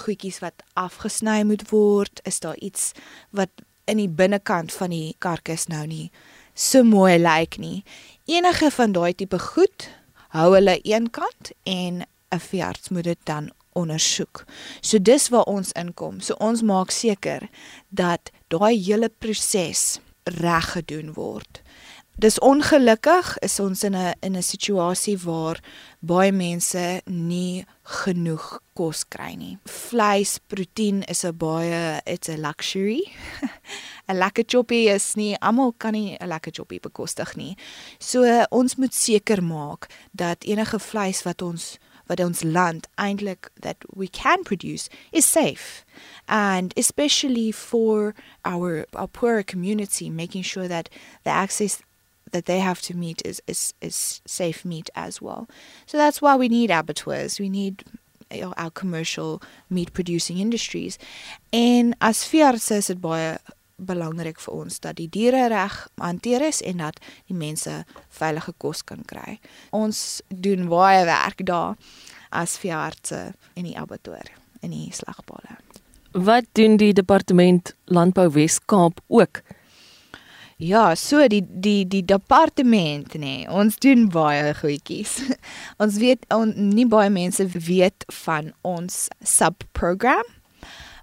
goedjies 0.03 0.41
wat 0.43 0.65
afgesny 0.75 1.43
moet 1.45 1.67
word, 1.71 2.21
is 2.25 2.41
daar 2.41 2.57
iets 2.57 2.93
wat 3.37 3.53
in 3.87 4.01
die 4.01 4.11
binnekant 4.11 4.73
van 4.75 4.91
die 4.91 5.15
karkas 5.23 5.69
nou 5.71 5.85
nie 5.87 6.11
so 6.57 6.83
mooi 6.85 7.19
lyk 7.21 7.59
nie. 7.61 7.85
Enige 8.27 8.71
van 8.73 8.97
daai 8.97 9.13
tipe 9.15 9.39
goed 9.39 9.91
hou 10.35 10.51
hulle 10.55 10.81
eenkant 10.83 11.53
en 11.65 12.03
'n 12.33 12.41
veearts 12.41 12.89
moet 12.89 13.05
dit 13.05 13.19
dan 13.25 13.51
ondersoek. 13.73 14.45
So 14.81 14.99
dis 14.99 15.29
waar 15.29 15.45
ons 15.45 15.73
inkom. 15.73 16.21
So 16.21 16.35
ons 16.39 16.63
maak 16.63 16.91
seker 16.91 17.49
dat 17.89 18.31
daai 18.49 18.76
hele 18.79 19.09
proses 19.09 19.99
reg 20.25 20.73
gedoen 20.76 21.15
word. 21.15 21.62
Dis 22.17 22.38
ongelukkig 22.41 23.35
is 23.45 23.59
ons 23.61 23.83
in 23.85 23.95
'n 23.95 24.15
in 24.23 24.37
'n 24.37 24.43
situasie 24.43 25.19
waar 25.19 25.61
baie 26.00 26.33
mense 26.33 27.03
nie 27.05 27.67
genoeg 27.83 28.61
kos 28.75 29.05
kry 29.05 29.35
nie. 29.35 29.59
Vleis, 29.65 30.38
proteïen 30.38 31.03
is 31.09 31.25
'n 31.25 31.37
baie 31.37 32.00
it's 32.07 32.29
a 32.29 32.37
luxury. 32.37 33.03
'n 34.09 34.17
Lekker 34.17 34.45
choppie 34.47 34.88
is 34.88 35.15
nie 35.15 35.37
almal 35.41 35.75
kan 35.76 35.93
nie 35.93 36.17
'n 36.21 36.29
lekker 36.29 36.53
choppie 36.53 36.81
bekostig 36.81 37.37
nie. 37.37 37.57
So 37.99 38.47
ons 38.50 38.76
moet 38.76 38.95
seker 38.95 39.43
maak 39.43 39.87
dat 40.12 40.45
enige 40.45 40.79
vleis 40.79 41.23
wat 41.23 41.43
ons 41.43 41.79
wat 42.07 42.21
ons 42.21 42.45
land 42.45 42.89
eintlik 42.99 43.51
that 43.61 43.77
we 43.95 44.09
can 44.09 44.45
produce 44.45 44.89
is 45.13 45.25
safe. 45.25 45.85
And 46.29 46.73
especially 46.77 47.53
for 47.53 48.15
our 48.45 48.87
our 48.95 49.09
poorer 49.09 49.43
community 49.43 50.11
making 50.11 50.43
sure 50.43 50.69
that 50.69 50.89
the 51.25 51.31
access 51.31 51.83
that 52.33 52.47
they 52.47 52.59
have 52.61 52.81
to 52.83 52.97
meet 52.97 53.23
is 53.25 53.43
is 53.47 53.75
is 53.81 54.21
safe 54.27 54.65
meat 54.65 54.91
as 54.95 55.23
well. 55.23 55.49
So 55.87 55.97
that's 55.97 56.21
why 56.23 56.37
we 56.37 56.49
need 56.49 56.71
abattoirs. 56.71 57.39
We 57.39 57.49
need 57.49 57.85
you 58.31 58.41
know, 58.43 58.55
our 58.57 58.71
commercial 58.71 59.43
meat 59.71 59.93
producing 59.93 60.39
industries. 60.39 60.99
En 61.53 61.95
as 62.01 62.25
veeartse 62.25 62.77
is 62.77 62.87
dit 62.87 63.01
baie 63.01 63.39
belangrik 63.76 64.40
vir 64.40 64.54
ons 64.54 64.80
dat 64.80 64.97
die 64.97 65.09
diere 65.12 65.47
reg 65.52 65.76
hanteer 66.00 66.47
is 66.49 66.62
en 66.64 66.80
dat 66.85 67.00
die 67.28 67.37
mense 67.37 67.85
veilige 68.09 68.54
kos 68.59 68.83
kan 68.85 69.04
kry. 69.09 69.38
Ons 69.71 70.23
doen 70.28 70.68
baie 70.71 71.04
werk 71.09 71.45
daar 71.47 71.76
as 72.30 72.59
veeartse 72.61 73.33
in 73.54 73.68
die 73.68 73.76
abattoir 73.78 74.33
in 74.64 74.73
die 74.73 74.88
slagpale. 74.92 75.61
Wat 76.16 76.49
doen 76.56 76.78
die 76.80 76.95
departement 76.97 77.75
Landbou 77.92 78.30
Wes-Kaap 78.33 79.00
ook? 79.06 79.42
Ja, 80.56 80.95
so 80.97 81.21
die 81.28 81.42
die 81.45 81.85
die 81.85 82.00
departement 82.04 83.12
nê. 83.12 83.21
Nee, 83.21 83.49
ons 83.52 83.76
doen 83.76 84.06
baie 84.09 84.54
goedjies. 84.56 85.18
ons 85.83 85.99
weet 86.00 86.25
on, 86.33 86.54
nie 86.73 86.87
baie 86.88 87.11
mense 87.12 87.45
weet 87.52 88.06
van 88.25 88.54
ons 88.64 89.02
subprogram, 89.21 90.25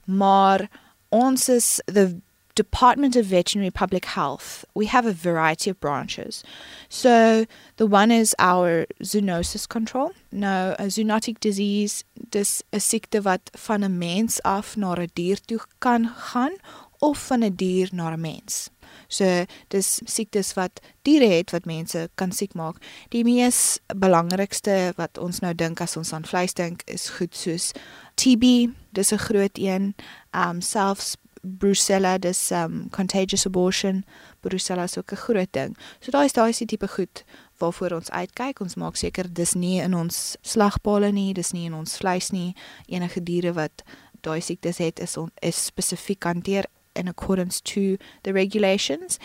maar 0.10 0.66
ons 1.14 1.50
is 1.54 1.76
the 1.86 2.10
Department 2.56 3.16
of 3.16 3.26
Veterinary 3.26 3.72
Public 3.72 4.06
Health, 4.06 4.64
we 4.76 4.86
have 4.86 5.08
a 5.08 5.12
variety 5.12 5.72
of 5.72 5.80
branches. 5.80 6.44
So 6.88 7.46
the 7.78 7.88
one 7.88 8.12
is 8.12 8.36
our 8.38 8.86
zoonosis 9.02 9.68
control. 9.68 10.12
Nou, 10.32 10.76
'n 10.78 10.92
zoonotic 10.92 11.40
disease, 11.40 12.04
dis 12.30 12.62
'n 12.72 12.80
siekte 12.80 13.22
wat 13.22 13.50
van 13.58 13.84
'n 13.84 13.98
mens 13.98 14.42
af 14.44 14.78
na 14.78 14.94
'n 14.94 15.10
dier 15.14 15.40
toe 15.42 15.60
kan 15.80 16.10
gaan 16.10 16.54
of 17.00 17.18
van 17.28 17.44
'n 17.44 17.56
dier 17.56 17.90
na 17.92 18.14
'n 18.14 18.22
mens. 18.22 18.70
So 19.08 19.46
dis 19.68 20.02
siektes 20.06 20.54
wat 20.54 20.80
diere 21.02 21.26
het 21.26 21.52
wat 21.52 21.66
mense 21.66 22.10
kan 22.16 22.32
siek 22.32 22.54
maak. 22.54 22.76
Die 23.10 23.24
mees 23.24 23.80
belangrikste 23.96 24.94
wat 24.96 25.18
ons 25.18 25.40
nou 25.40 25.54
dink 25.56 25.82
as 25.82 25.98
ons 25.98 26.14
aan 26.14 26.26
vleis 26.26 26.54
dink 26.54 26.82
is 26.86 27.10
goed 27.10 27.36
soos 27.36 27.72
TB, 28.16 28.70
dis 28.92 29.12
'n 29.12 29.18
groot 29.18 29.58
een, 29.58 29.96
um 30.32 30.62
selfs 30.62 31.16
brucella 31.44 32.18
dis 32.18 32.52
um 32.52 32.90
contagious 32.90 33.46
abortion. 33.46 34.06
Brucella 34.42 34.84
is 34.84 34.98
ook 34.98 35.12
'n 35.12 35.16
groot 35.16 35.52
ding. 35.52 35.78
So 36.00 36.12
daai 36.12 36.26
is 36.26 36.34
daai 36.34 36.50
is 36.50 36.58
die 36.58 36.68
tipe 36.68 36.88
goed 36.88 37.24
waarvoor 37.58 37.92
ons 37.92 38.10
uitkyk 38.10 38.60
ons 38.60 38.76
maak 38.76 38.96
seker 38.96 39.34
dis 39.34 39.54
nie 39.54 39.82
in 39.82 39.94
ons 39.94 40.38
slagpale 40.42 41.12
nie 41.12 41.34
dis 41.34 41.52
nie 41.52 41.66
in 41.66 41.74
ons 41.74 41.98
vleis 41.98 42.30
nie. 42.30 42.56
Enige 42.88 43.24
diere 43.24 43.54
wat 43.54 43.84
daai 44.22 44.42
siektes 44.42 44.78
het 44.78 45.00
is 45.00 45.18
on, 45.18 45.32
is 45.42 45.66
spesifiek 45.66 46.24
hanteer 46.24 46.66
in 46.96 47.08
accordance 47.08 47.62
to 47.62 47.98
the 48.22 48.32
regulations. 48.32 49.18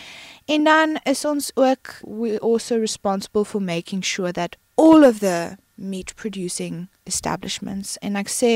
En 0.44 0.64
dan 0.64 1.00
is 1.02 1.24
ons 1.24 1.50
ook 1.54 2.00
we 2.06 2.40
also 2.40 2.78
responsible 2.78 3.44
for 3.44 3.62
making 3.62 4.04
sure 4.04 4.32
that 4.32 4.56
all 4.74 5.04
of 5.04 5.18
the 5.18 5.56
meat 5.74 6.14
producing 6.14 6.88
establishments 7.02 7.96
en 7.98 8.16
ek 8.18 8.30
sê 8.32 8.52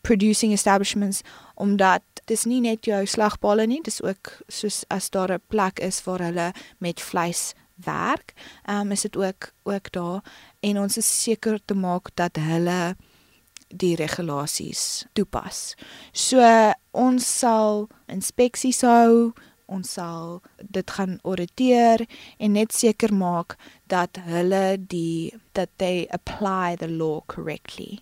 producing 0.00 0.52
establishments 0.52 1.22
omdat 1.54 2.02
dis 2.24 2.44
nie 2.44 2.60
net 2.60 2.86
jou 2.86 3.06
slagballe 3.06 3.66
nie, 3.66 3.80
dis 3.82 4.02
ook 4.02 4.32
soos 4.48 4.84
as 4.88 5.10
daar 5.10 5.32
'n 5.32 5.42
plek 5.48 5.80
is 5.80 6.04
waar 6.04 6.20
hulle 6.20 6.52
met 6.78 7.00
vleis 7.00 7.54
werk, 7.74 8.34
ehm 8.64 8.80
um, 8.80 8.92
is 8.92 9.00
dit 9.00 9.16
ook 9.16 9.52
ook 9.62 9.92
daar 9.92 10.22
en 10.60 10.78
ons 10.78 10.96
is 10.96 11.22
seker 11.22 11.60
te 11.64 11.74
maak 11.74 12.10
dat 12.14 12.36
hulle 12.36 12.96
die 13.68 13.96
regulasies 13.96 15.06
toepas. 15.12 15.74
So 16.12 16.40
ons 16.90 17.38
sal 17.38 17.88
inspeksies 18.06 18.80
hou, 18.80 19.32
ons 19.68 19.92
sal 19.92 20.40
dit 20.64 20.90
gaan 20.96 21.18
auditeer 21.22 22.06
en 22.38 22.52
net 22.56 22.72
seker 22.72 23.12
maak 23.14 23.58
dat 23.86 24.18
hulle 24.24 24.78
die 24.80 25.34
that 25.52 25.68
they 25.76 26.06
apply 26.10 26.76
the 26.76 26.88
law 26.88 27.20
correctly. 27.26 28.00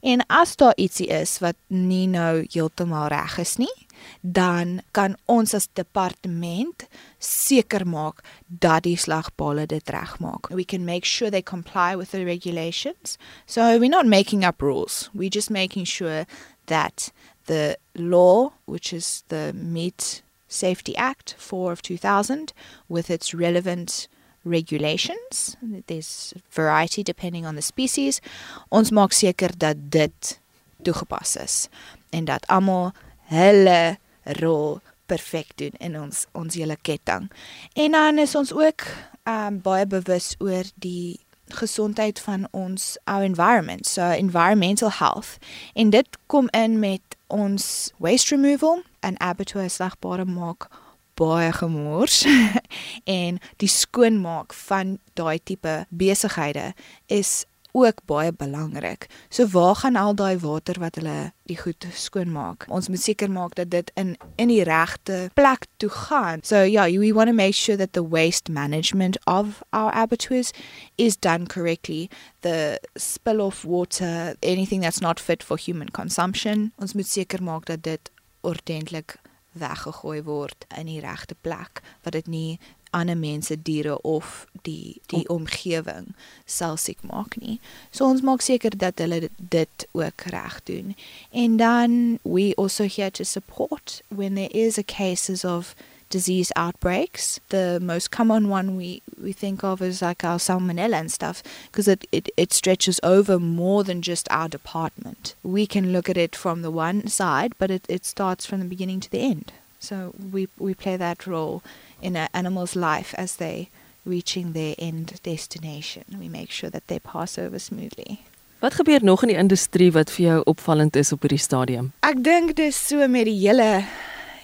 En 0.00 0.24
as 0.26 0.56
daar 0.56 0.76
ietsie 0.76 1.08
is 1.08 1.38
wat 1.38 1.56
nie 1.66 2.06
nou 2.06 2.46
heeltemal 2.52 3.08
reg 3.08 3.38
is 3.38 3.56
nie, 3.56 3.72
dan 4.20 4.80
kan 4.90 5.16
ons 5.24 5.54
as 5.54 5.68
departement 5.72 6.86
seker 7.18 7.86
maak 7.86 8.22
dat 8.46 8.84
die 8.84 8.96
slagpale 8.96 9.66
dit 9.66 9.90
regmaak. 9.90 10.50
We 10.50 10.64
can 10.64 10.84
make 10.84 11.04
sure 11.04 11.30
they 11.30 11.42
comply 11.42 11.96
with 11.96 12.10
the 12.10 12.24
regulations. 12.24 13.18
So 13.46 13.78
we're 13.78 13.88
not 13.88 14.06
making 14.06 14.44
up 14.44 14.62
rules. 14.62 15.10
We're 15.14 15.30
just 15.30 15.50
making 15.50 15.86
sure 15.86 16.26
that 16.66 17.10
the 17.46 17.78
law, 17.94 18.52
which 18.66 18.92
is 18.92 19.22
the 19.28 19.52
Meat 19.54 20.22
Safety 20.48 20.96
Act 20.96 21.34
4 21.38 21.72
of 21.72 21.82
2000 21.82 22.52
with 22.88 23.10
its 23.10 23.34
relevant 23.34 24.08
regulations. 24.46 25.56
There's 25.86 26.32
variety 26.48 27.02
depending 27.02 27.46
on 27.46 27.54
the 27.54 27.62
species. 27.62 28.20
Ons 28.68 28.90
maak 28.90 29.12
seker 29.12 29.50
dat 29.58 29.90
dit 29.90 30.38
toegepas 30.82 31.36
is 31.36 31.68
en 32.14 32.24
dat 32.24 32.46
almal 32.46 32.92
hulle 33.26 33.98
rol 34.40 34.80
perfek 35.06 35.50
doen 35.54 35.74
in 35.78 35.98
ons 35.98 36.26
ons 36.32 36.54
hele 36.54 36.76
ketting. 36.82 37.30
En 37.74 37.90
dan 37.98 38.18
is 38.18 38.34
ons 38.34 38.52
ook 38.54 38.86
um 39.26 39.60
baie 39.60 39.86
bewus 39.86 40.34
oor 40.38 40.66
die 40.74 41.18
gesondheid 41.54 42.20
van 42.20 42.48
ons 42.50 42.96
our 43.04 43.22
environment, 43.22 43.86
so 43.86 44.10
environmental 44.10 44.90
health. 44.90 45.38
En 45.74 45.90
dit 45.90 46.18
kom 46.26 46.48
in 46.50 46.78
met 46.78 47.16
ons 47.26 47.92
waste 48.02 48.34
removal 48.34 48.82
en 49.00 49.20
abattoir 49.20 49.70
slagbare 49.70 50.24
maak 50.24 50.68
baie 51.16 51.50
gemors 51.56 52.22
en 53.20 53.40
die 53.62 53.70
skoonmaak 53.70 54.54
van 54.66 54.96
daai 55.18 55.38
tipe 55.42 55.84
besighede 55.90 56.72
is 57.06 57.44
ook 57.76 58.00
baie 58.04 58.32
belangrik. 58.32 59.06
So 59.28 59.46
waar 59.46 59.76
gaan 59.76 59.96
al 59.96 60.14
daai 60.14 60.38
water 60.38 60.80
wat 60.80 60.94
hulle 60.94 61.32
die 61.50 61.58
goed 61.60 61.84
skoonmaak? 61.92 62.64
Ons 62.72 62.88
moet 62.88 63.02
seker 63.02 63.30
maak 63.30 63.54
dat 63.54 63.70
dit 63.70 63.90
in 63.94 64.16
in 64.36 64.48
die 64.48 64.62
regte 64.64 65.30
plek 65.34 65.66
toe 65.76 65.90
gaan. 65.92 66.40
So 66.42 66.62
yeah, 66.64 66.88
we 66.88 67.12
want 67.12 67.28
to 67.28 67.34
make 67.34 67.54
sure 67.54 67.76
that 67.76 67.92
the 67.92 68.08
waste 68.08 68.48
management 68.48 69.18
of 69.26 69.62
our 69.70 69.92
abattoirs 69.92 70.52
is 70.96 71.16
done 71.16 71.46
correctly. 71.46 72.08
The 72.40 72.80
spill 72.94 73.40
of 73.40 73.64
water, 73.64 74.34
anything 74.40 74.82
that's 74.82 75.00
not 75.00 75.20
fit 75.20 75.42
for 75.42 75.58
human 75.58 75.90
consumption. 75.90 76.72
Ons 76.78 76.94
moet 76.94 77.08
seker 77.08 77.42
maak 77.42 77.66
dat 77.66 77.82
dit 77.82 78.10
ordentlik 78.40 79.18
weggegooi 79.58 80.22
word 80.22 80.66
in 80.76 80.86
die 80.86 81.00
regte 81.00 81.36
plek 81.40 81.82
wat 82.04 82.12
dit 82.12 82.26
nie 82.26 82.58
ander 82.96 83.16
mense 83.16 83.56
diere 83.62 84.00
of 84.02 84.46
die 84.62 85.00
die 85.12 85.24
omgewing 85.28 86.14
sal 86.44 86.76
siek 86.80 87.02
maak 87.04 87.36
nie. 87.40 87.58
So 87.90 88.06
ons 88.08 88.24
maak 88.24 88.44
seker 88.44 88.76
dat 88.76 89.02
hulle 89.02 89.28
dit 89.36 89.88
ook 89.92 90.28
reg 90.32 90.60
doen. 90.70 90.94
En 91.30 91.56
dan 91.56 92.18
we 92.22 92.54
also 92.56 92.88
here 92.88 93.10
to 93.10 93.24
support 93.24 94.02
when 94.08 94.34
there 94.34 94.50
is 94.50 94.78
a 94.78 94.82
cases 94.82 95.44
of 95.44 95.74
disease 96.10 96.52
outbreaks. 96.56 97.40
The 97.48 97.78
most 97.82 98.10
common 98.10 98.48
one 98.48 98.76
we, 98.76 99.02
we 99.20 99.32
think 99.32 99.64
of 99.64 99.82
is 99.82 100.02
like 100.02 100.24
our 100.24 100.38
salmonella 100.38 100.94
and 100.94 101.12
stuff 101.12 101.42
because 101.70 101.88
it, 101.88 102.06
it, 102.12 102.28
it 102.36 102.52
stretches 102.52 103.00
over 103.02 103.38
more 103.38 103.84
than 103.84 104.02
just 104.02 104.30
our 104.30 104.48
department. 104.48 105.34
We 105.42 105.66
can 105.66 105.92
look 105.92 106.08
at 106.08 106.16
it 106.16 106.36
from 106.36 106.62
the 106.62 106.70
one 106.70 107.08
side, 107.08 107.54
but 107.58 107.70
it, 107.70 107.84
it 107.88 108.04
starts 108.04 108.46
from 108.46 108.60
the 108.60 108.66
beginning 108.66 109.00
to 109.00 109.10
the 109.10 109.20
end. 109.20 109.52
So 109.78 110.14
we, 110.32 110.48
we 110.58 110.74
play 110.74 110.96
that 110.96 111.26
role 111.26 111.62
in 112.00 112.16
an 112.16 112.28
animal's 112.32 112.76
life 112.76 113.14
as 113.18 113.36
they 113.36 113.68
reaching 114.04 114.52
their 114.52 114.74
end 114.78 115.20
destination. 115.22 116.04
We 116.18 116.28
make 116.28 116.50
sure 116.50 116.70
that 116.70 116.86
they 116.86 116.98
pass 116.98 117.38
over 117.38 117.58
smoothly. 117.58 118.20
Wat 118.58 118.74
gebeur 118.74 119.04
nog 119.04 119.22
in 119.22 119.28
die 119.28 119.36
industrie 119.36 119.92
wat 119.92 120.10
vir 120.10 120.24
jou 120.24 120.42
opvallend 120.44 120.96
is 120.96 121.12
op 121.12 121.26
hierdie 121.26 121.42
stadium? 121.42 121.90
Ek 122.00 122.22
dink 122.24 122.54
dis 122.56 122.78
so 122.88 123.04
met 123.08 123.28
die 123.28 123.36
hele 123.42 123.84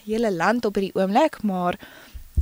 hele 0.05 0.33
land 0.33 0.65
op 0.65 0.75
hierdie 0.75 0.95
oomblik, 0.99 1.43
maar 1.43 1.79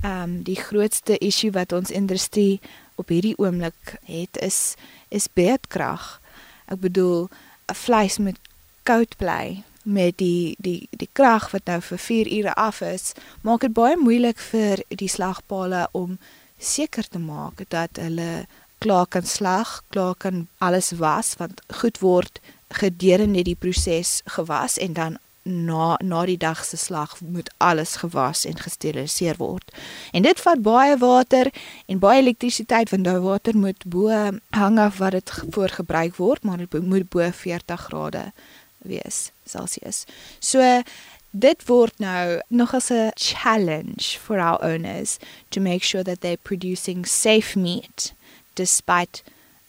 ehm 0.03 0.23
um, 0.23 0.43
die 0.43 0.57
grootste 0.57 1.19
issue 1.19 1.53
wat 1.53 1.73
ons 1.73 1.91
industrie 1.91 2.61
op 2.95 3.09
hierdie 3.09 3.37
oomblik 3.39 3.97
het 4.05 4.39
is 4.41 4.75
is 5.09 5.27
beerdkrag. 5.33 6.21
Ek 6.67 6.81
bedoel, 6.81 7.29
'n 7.69 7.75
vleis 7.75 8.19
moet 8.19 8.39
koud 8.83 9.17
bly 9.17 9.63
met 9.83 10.19
die 10.19 10.57
die 10.59 10.89
die 10.91 11.09
krag 11.13 11.51
wat 11.51 11.67
nou 11.67 11.81
vir 11.81 11.99
4 11.99 12.33
ure 12.39 12.55
af 12.55 12.81
is, 12.81 13.13
maak 13.43 13.61
dit 13.61 13.73
baie 13.73 13.97
moeilik 13.97 14.39
vir 14.39 14.83
die 14.89 15.09
slagpale 15.09 15.89
om 15.93 16.19
seker 16.59 17.09
te 17.09 17.19
maak 17.19 17.65
dat 17.69 17.97
hulle 17.97 18.47
klaar 18.79 19.07
kan 19.07 19.27
slag, 19.27 19.83
klaar 19.89 20.15
kan 20.15 20.47
alles 20.59 20.91
was 20.91 21.35
want 21.41 21.61
goed 21.81 21.99
word 22.01 22.41
gedurende 22.69 23.43
die 23.43 23.57
proses 23.57 24.21
gewas 24.25 24.79
en 24.79 24.93
dan 24.93 25.19
na 25.43 25.97
na 26.05 26.25
die 26.27 26.37
dag 26.37 26.65
se 26.65 26.77
slag 26.77 27.21
moet 27.21 27.51
alles 27.57 27.97
gewas 27.97 28.45
en 28.45 28.59
gesteriliseer 28.59 29.37
word. 29.37 29.73
En 30.13 30.23
dit 30.23 30.41
vat 30.41 30.63
baie 30.63 30.97
water 31.01 31.51
en 31.87 31.99
baie 31.99 32.21
elektrisiteit 32.21 32.91
want 32.91 33.05
daai 33.05 33.21
water 33.25 33.57
moet 33.57 33.85
bo 33.87 34.09
hang 34.51 34.79
af 34.79 34.99
wat 34.99 35.17
dit 35.17 35.33
voor 35.51 35.69
gebruik 35.69 36.17
word, 36.17 36.43
maar 36.43 36.57
dit 36.57 36.83
moet 36.83 37.09
bo 37.09 37.31
40 37.31 37.81
grade 37.81 38.33
wees 38.79 39.31
Celsius. 39.45 40.05
So 40.39 40.83
dit 41.31 41.67
word 41.67 41.99
nou 41.99 42.41
nog 42.49 42.75
as 42.75 42.91
'n 42.91 43.11
challenge 43.15 44.19
for 44.19 44.39
our 44.39 44.63
owners 44.63 45.17
to 45.49 45.61
make 45.61 45.85
sure 45.85 46.05
that 46.05 46.21
they're 46.21 46.43
producing 46.43 47.07
safe 47.07 47.59
meat 47.59 48.13
despite 48.55 49.23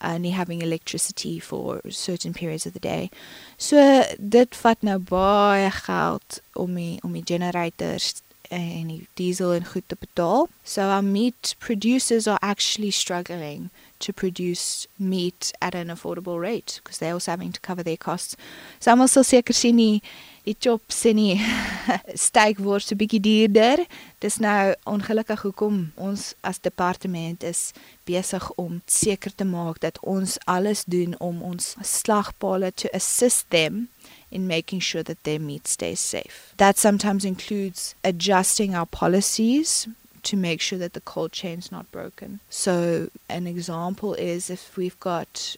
only 0.04 0.32
having 0.32 0.62
electricity 0.62 1.40
for 1.40 1.82
certain 1.90 2.34
periods 2.34 2.66
of 2.66 2.74
the 2.74 2.80
day. 2.80 3.10
So 3.58 4.04
dit 4.18 4.56
vat 4.56 4.84
nou 4.84 4.98
baie 5.00 5.72
geld 5.72 6.42
om 6.54 6.76
die 6.76 7.00
om 7.04 7.14
die 7.14 7.26
generators 7.26 8.22
en 8.52 8.88
die 8.88 9.08
diesel 9.16 9.54
en 9.54 9.66
goed 9.66 9.88
te 9.88 9.96
betaal. 9.96 10.50
So 10.64 10.82
our 10.82 11.02
meat 11.02 11.56
producers 11.60 12.28
are 12.28 12.40
actually 12.42 12.92
struggling 12.92 13.70
to 14.00 14.12
produce 14.12 14.88
meat 14.98 15.54
at 15.62 15.76
an 15.76 15.88
affordable 15.88 16.40
rate 16.40 16.82
because 16.84 16.98
they're 16.98 17.14
also 17.14 17.32
having 17.32 17.52
to 17.52 17.62
cover 17.62 17.84
their 17.84 17.98
costs. 17.98 18.36
So 18.80 18.92
almal 18.92 19.10
sal 19.10 19.24
seker 19.24 19.54
sien 19.54 19.76
nie 19.76 20.02
die 20.44 20.56
chops 20.60 21.04
en 21.06 21.20
die 21.20 21.38
steak 22.28 22.60
word 22.64 22.86
so 22.86 22.98
bietjie 22.98 23.22
duurder. 23.24 23.86
Dis 24.24 24.40
nou 24.44 24.74
ongelukkig 24.90 25.44
hoekom 25.46 25.80
ons 26.02 26.32
as 26.48 26.62
departement 26.62 27.44
is 27.48 27.72
besig 28.10 28.48
om 28.62 28.82
seker 28.90 29.34
te 29.36 29.48
maak 29.48 29.82
dat 29.86 30.00
ons 30.02 30.38
alles 30.50 30.84
doen 30.90 31.16
om 31.20 31.42
ons 31.46 31.76
slagpale 31.86 32.72
to 32.76 32.92
assist 32.98 33.50
them 33.50 33.88
in 34.32 34.48
making 34.48 34.82
sure 34.82 35.04
that 35.04 35.24
their 35.24 35.40
meat 35.40 35.68
stays 35.68 36.00
safe. 36.00 36.54
That 36.58 36.80
sometimes 36.80 37.26
includes 37.26 37.96
adjusting 38.04 38.76
our 38.76 38.86
policies 38.86 39.88
to 40.24 40.38
make 40.38 40.62
sure 40.62 40.80
that 40.80 40.94
the 40.94 41.02
cold 41.02 41.32
chain's 41.32 41.72
not 41.72 41.92
broken. 41.92 42.40
So 42.50 43.10
an 43.30 43.48
example 43.48 44.14
is 44.14 44.50
if 44.50 44.78
we've 44.78 45.00
got 45.00 45.56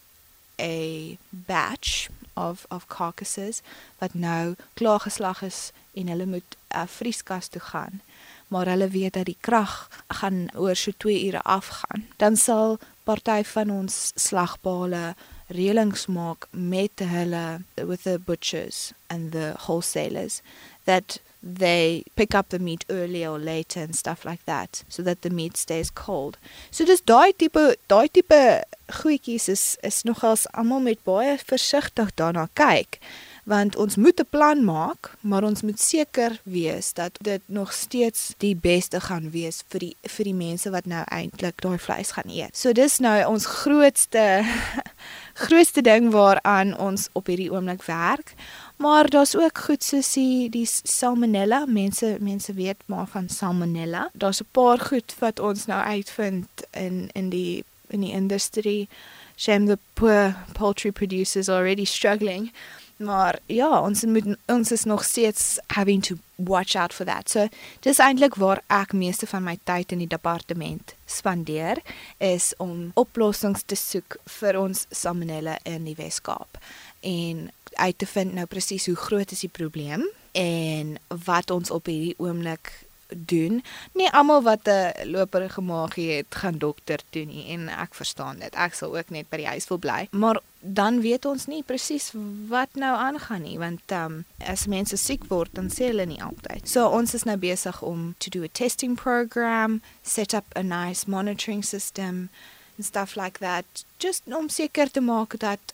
a 0.59 1.17
batch 1.31 2.09
of 2.33 2.65
of 2.69 2.87
carcasses 2.87 3.61
wat 3.97 4.13
nou 4.13 4.55
klaar 4.73 4.99
geslag 4.99 5.41
is 5.41 5.71
en 5.93 6.07
hulle 6.07 6.25
moet 6.25 6.57
uh, 6.75 6.83
vrieskas 6.85 7.47
toe 7.47 7.61
gaan. 7.61 8.01
Maar 8.47 8.65
hulle 8.65 8.87
weet 8.87 9.13
dat 9.13 9.25
die 9.25 9.37
krag 9.39 9.89
gaan 10.07 10.49
oor 10.55 10.75
so 10.75 10.91
2 10.97 11.25
ure 11.25 11.41
afgaan. 11.41 12.07
Dan 12.17 12.35
sal 12.37 12.79
party 13.03 13.43
van 13.43 13.69
ons 13.69 14.11
slagpale 14.15 15.15
reëlings 15.47 16.05
maak 16.07 16.47
met 16.51 16.99
hulle 16.99 17.61
with 17.75 18.03
the 18.03 18.19
butchers 18.19 18.91
and 19.07 19.31
the 19.31 19.53
wholesalers 19.65 20.41
that 20.83 21.19
they 21.43 22.03
pick 22.15 22.33
up 22.33 22.49
the 22.49 22.59
meat 22.59 22.85
earlier 22.89 23.29
or 23.29 23.39
later 23.39 23.81
and 23.81 23.95
stuff 23.95 24.23
like 24.23 24.43
that 24.45 24.83
so 24.87 25.03
that 25.03 25.21
the 25.21 25.29
meat 25.29 25.57
stays 25.57 25.91
cold. 25.91 26.37
So 26.71 26.85
dis 26.85 27.01
daai 27.01 27.33
tipe 27.37 27.65
daai 27.91 28.07
tipe 28.07 28.63
goedjies 29.01 29.49
is 29.49 29.77
is 29.83 30.03
nogals 30.03 30.47
almal 30.53 30.81
met 30.81 31.03
baie 31.03 31.37
versigtig 31.37 32.15
daarna 32.15 32.47
kyk. 32.53 32.99
want 33.43 33.75
ons 33.75 33.95
moet 33.95 34.19
'n 34.19 34.27
plan 34.29 34.63
maak, 34.63 35.15
maar 35.19 35.43
ons 35.43 35.61
moet 35.61 35.79
seker 35.79 36.39
wees 36.43 36.93
dat 36.93 37.11
dit 37.21 37.41
nog 37.45 37.73
steeds 37.73 38.33
die 38.37 38.55
beste 38.55 38.99
gaan 38.99 39.31
wees 39.31 39.63
vir 39.67 39.79
die 39.79 39.95
vir 40.01 40.23
die 40.23 40.33
mense 40.33 40.69
wat 40.69 40.85
nou 40.85 41.03
eintlik 41.05 41.61
daai 41.61 41.77
vleis 41.77 42.11
gaan 42.11 42.29
eet. 42.29 42.57
So 42.57 42.71
dis 42.71 42.99
nou 42.99 43.25
ons 43.25 43.45
grootste 43.45 44.45
grootste 45.45 45.81
ding 45.81 46.11
waaraan 46.11 46.77
ons 46.77 47.09
op 47.11 47.27
hierdie 47.27 47.51
oomblik 47.51 47.83
werk. 47.83 48.33
Maar 48.83 49.09
daar's 49.09 49.35
ook 49.35 49.57
goed 49.57 49.83
soos 49.83 50.13
die, 50.13 50.49
die 50.49 50.67
salmonella. 50.83 51.65
Mense 51.65 52.17
mense 52.19 52.53
weet 52.53 52.81
maar 52.85 53.07
van 53.07 53.29
salmonella. 53.29 54.09
Daar's 54.13 54.41
'n 54.41 54.51
paar 54.51 54.79
goed 54.79 55.15
wat 55.19 55.39
ons 55.39 55.65
nou 55.65 55.83
uitvind 55.83 56.47
in 56.71 57.09
in 57.11 57.29
die 57.29 57.63
in 57.87 57.99
die 57.99 58.11
industrie. 58.11 58.89
Shame 59.35 59.65
the 59.65 59.77
poor 59.93 60.35
poultry 60.51 60.91
producers 60.91 61.49
already 61.49 61.85
struggling. 61.85 62.51
Maar 62.95 63.39
ja, 63.45 63.81
ons 63.81 64.03
moet 64.05 64.37
ons 64.45 64.71
is 64.71 64.83
nog 64.83 65.03
steeds 65.03 65.59
having 65.67 66.03
to 66.03 66.15
watch 66.35 66.75
out 66.75 66.93
for 66.93 67.05
that. 67.05 67.29
So 67.29 67.47
dis 67.79 67.97
eintlik 67.97 68.35
waar 68.35 68.61
ek 68.67 68.93
meeste 68.93 69.27
van 69.27 69.43
my 69.43 69.57
tyd 69.63 69.91
in 69.91 69.97
die 69.97 70.07
departement 70.07 70.95
spandeer 71.05 71.77
is 72.17 72.53
om 72.57 72.91
oplossings 72.93 73.63
te 73.65 73.75
soek 73.75 74.17
vir 74.25 74.59
ons 74.59 74.85
salmonella 74.89 75.57
in 75.63 75.83
die 75.83 75.95
Wes-Kaap 75.95 76.57
en 77.03 77.51
uit 77.73 77.97
te 77.97 78.05
vind 78.05 78.33
nou 78.33 78.45
presies 78.45 78.85
hoe 78.85 78.95
groot 78.95 79.31
is 79.31 79.43
die 79.45 79.51
probleem 79.51 80.07
en 80.31 80.97
wat 81.25 81.51
ons 81.53 81.71
op 81.71 81.85
hierdie 81.85 82.15
oomblik 82.17 82.71
doen. 83.13 83.63
Nie 83.93 84.09
almal 84.09 84.41
wat 84.41 84.67
'n 84.67 85.09
loper 85.09 85.49
gemaak 85.49 85.93
het, 85.95 86.25
gaan 86.29 86.57
dokter 86.57 86.99
toe 87.09 87.25
nie 87.25 87.47
en 87.47 87.69
ek 87.69 87.93
verstaan 87.93 88.39
dit. 88.39 88.53
Ek 88.55 88.73
sal 88.73 88.97
ook 88.97 89.09
net 89.09 89.29
by 89.29 89.37
die 89.37 89.47
huis 89.47 89.67
wil 89.67 89.77
bly. 89.77 90.07
Maar 90.11 90.39
dan 90.59 91.01
weet 91.01 91.25
ons 91.25 91.45
nie 91.45 91.63
presies 91.63 92.11
wat 92.47 92.69
nou 92.73 92.97
aangaan 92.97 93.41
nie 93.41 93.57
want 93.57 93.91
um, 93.91 94.25
as 94.37 94.65
mense 94.65 94.97
siek 94.97 95.23
word 95.27 95.49
dan 95.53 95.69
sê 95.69 95.85
hulle 95.85 96.05
nie 96.05 96.23
altyd. 96.23 96.69
So 96.69 96.87
ons 96.87 97.13
is 97.13 97.23
nou 97.23 97.37
besig 97.37 97.81
om 97.81 98.15
to 98.17 98.29
do 98.29 98.43
a 98.43 98.47
testing 98.47 98.95
program, 98.95 99.81
set 100.01 100.33
up 100.33 100.45
a 100.55 100.63
nice 100.63 101.09
monitoring 101.09 101.63
system 101.63 102.29
and 102.77 102.85
stuff 102.85 103.15
like 103.15 103.39
that 103.39 103.65
just 103.97 104.23
om 104.25 104.49
seker 104.49 104.91
te 104.91 105.01
maak 105.01 105.39
dat 105.39 105.72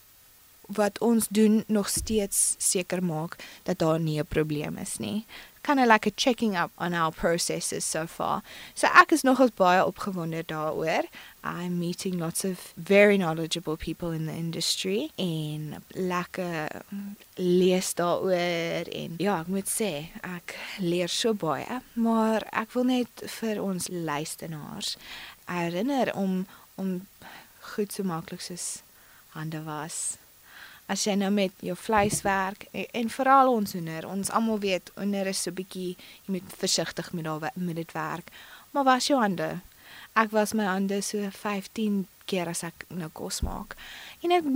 wat 0.76 1.00
ons 1.00 1.28
doen 1.28 1.64
nog 1.68 1.90
steeds 1.90 2.56
seker 2.58 3.04
maak 3.04 3.36
dat 3.64 3.80
daar 3.80 4.00
nie 4.00 4.20
'n 4.20 4.28
probleem 4.28 4.78
is 4.78 4.98
nie 5.00 5.26
kind 5.62 5.80
of 5.80 5.88
like 5.88 6.06
a 6.08 6.12
checking 6.12 6.56
up 6.56 6.72
on 6.78 6.94
our 6.94 7.12
processes 7.12 7.86
so 7.86 8.08
far. 8.08 8.42
So 8.74 8.88
ek 8.88 9.12
is 9.12 9.24
nogals 9.24 9.54
baie 9.56 9.82
opgewonde 9.84 10.44
daaroor. 10.46 11.08
I'm 11.44 11.80
meeting 11.80 12.18
lots 12.20 12.46
of 12.46 12.74
very 12.76 13.18
knowledgeable 13.18 13.78
people 13.78 14.12
in 14.12 14.26
the 14.26 14.34
industry 14.34 15.12
en 15.18 15.84
lekker 15.94 16.82
lees 17.36 17.94
daaroor 17.94 18.90
en 19.02 19.20
ja, 19.20 19.40
ek 19.44 19.52
moet 19.54 19.70
sê 19.70 19.92
ek 20.26 20.56
leer 20.80 21.12
so 21.12 21.34
baie, 21.34 21.82
maar 21.94 22.48
ek 22.54 22.74
wil 22.78 22.90
net 22.90 23.26
vir 23.40 23.62
ons 23.64 23.92
luisteraars 23.92 24.96
herinner 25.46 26.14
om 26.16 26.46
om 26.80 27.02
goed 27.76 27.92
so 27.92 28.08
maklik 28.08 28.42
soos 28.42 28.80
hande 29.36 29.60
was 29.66 30.18
as 30.90 31.06
jy 31.06 31.16
nou 31.20 31.30
met 31.34 31.54
jou 31.66 31.76
vleis 31.78 32.22
werk 32.26 32.66
en, 32.72 32.86
en 33.02 33.12
veral 33.14 33.52
ons 33.54 33.74
hoender, 33.78 34.08
ons 34.10 34.32
almal 34.36 34.62
weet 34.64 34.92
hoender 34.98 35.30
is 35.30 35.42
so 35.46 35.56
bietjie 35.56 35.92
jy 35.96 36.38
moet 36.38 36.56
versigtig 36.62 37.12
met 37.14 37.28
daar 37.30 37.50
met 37.54 37.78
dit 37.78 37.92
werk. 37.98 38.32
Maar 38.74 38.88
was 38.88 39.10
jou 39.10 39.20
hande? 39.22 39.60
Ek 40.18 40.32
was 40.34 40.54
my 40.58 40.66
hande 40.66 41.02
so 41.06 41.30
15 41.34 42.06
keer 42.30 42.50
as 42.50 42.62
ek 42.66 42.86
nou 42.94 43.10
kos 43.14 43.42
maak. 43.46 43.76
En 44.26 44.34
ek, 44.36 44.48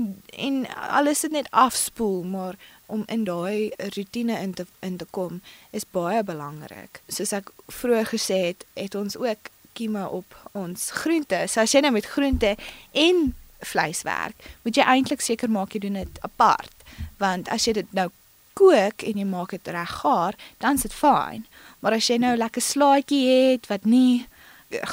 en 0.45 0.59
alles 0.99 1.23
het 1.25 1.33
net 1.33 1.49
afspoel, 1.49 2.21
maar 2.29 2.57
om 2.93 3.05
in 3.09 3.25
daai 3.25 3.73
rotine 3.95 4.37
in 4.39 4.53
te 4.53 4.67
in 4.85 4.99
te 5.01 5.07
kom 5.09 5.41
is 5.71 5.87
baie 5.89 6.21
belangrik. 6.25 7.01
Soos 7.09 7.33
ek 7.33 7.49
vroeër 7.81 8.11
gesê 8.13 8.39
het, 8.51 8.65
het 8.77 8.97
ons 8.99 9.17
ook 9.17 9.49
kieme 9.73 10.05
op 10.09 10.37
ons 10.51 10.91
groente. 11.01 11.45
So 11.49 11.63
as 11.63 11.73
jy 11.73 11.81
nou 11.81 11.93
met 11.95 12.09
groente 12.09 12.53
en 12.91 13.31
vleiswerk, 13.65 14.35
moet 14.63 14.77
jy 14.77 14.83
eintlik 14.83 15.21
seker 15.21 15.49
maak 15.49 15.73
jy 15.73 15.79
doen 15.85 15.99
dit 16.01 16.19
apart. 16.21 16.85
Want 17.17 17.49
as 17.49 17.67
jy 17.67 17.73
dit 17.79 17.93
nou 17.93 18.09
kook 18.53 19.03
en 19.03 19.17
jy 19.17 19.25
maak 19.25 19.53
dit 19.55 19.73
reg 19.73 19.95
gaar, 20.03 20.37
dan 20.61 20.77
is 20.77 20.85
dit 20.85 20.93
fyn. 20.93 21.45
Maar 21.81 21.97
as 21.97 22.09
jy 22.09 22.19
nou 22.21 22.35
lekker 22.37 22.61
slaaitjie 22.61 23.23
het 23.29 23.67
wat 23.71 23.85
nie 23.89 24.25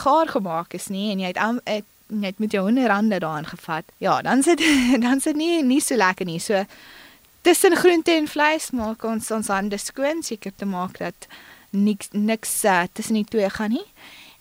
gaar 0.02 0.28
gemaak 0.28 0.74
is 0.76 0.88
nie 0.92 1.10
en 1.12 1.22
jy 1.22 1.32
het 1.32 1.86
net 2.10 2.40
met 2.42 2.52
jou 2.52 2.64
honderande 2.66 3.20
daarin 3.22 3.46
gevat, 3.46 3.84
ja, 4.02 4.20
dan 4.22 4.42
sit 4.42 4.62
dan 5.04 5.20
sit 5.20 5.36
nie 5.36 5.62
nie 5.62 5.80
so 5.80 5.96
lekker 5.96 6.26
nie. 6.26 6.40
So 6.40 6.64
tussen 7.46 7.76
groente 7.76 8.12
en 8.12 8.28
vleis 8.28 8.70
maak 8.70 9.04
ons 9.04 9.30
ons 9.30 9.52
hande 9.52 9.78
skoon 9.78 10.22
seker 10.22 10.52
te 10.56 10.66
maak 10.66 10.98
dat 10.98 11.28
niks 11.70 12.10
niks 12.12 12.64
uh, 12.64 12.82
tussen 12.92 13.20
die 13.20 13.28
twee 13.28 13.50
gaan 13.50 13.76
nie. 13.76 13.86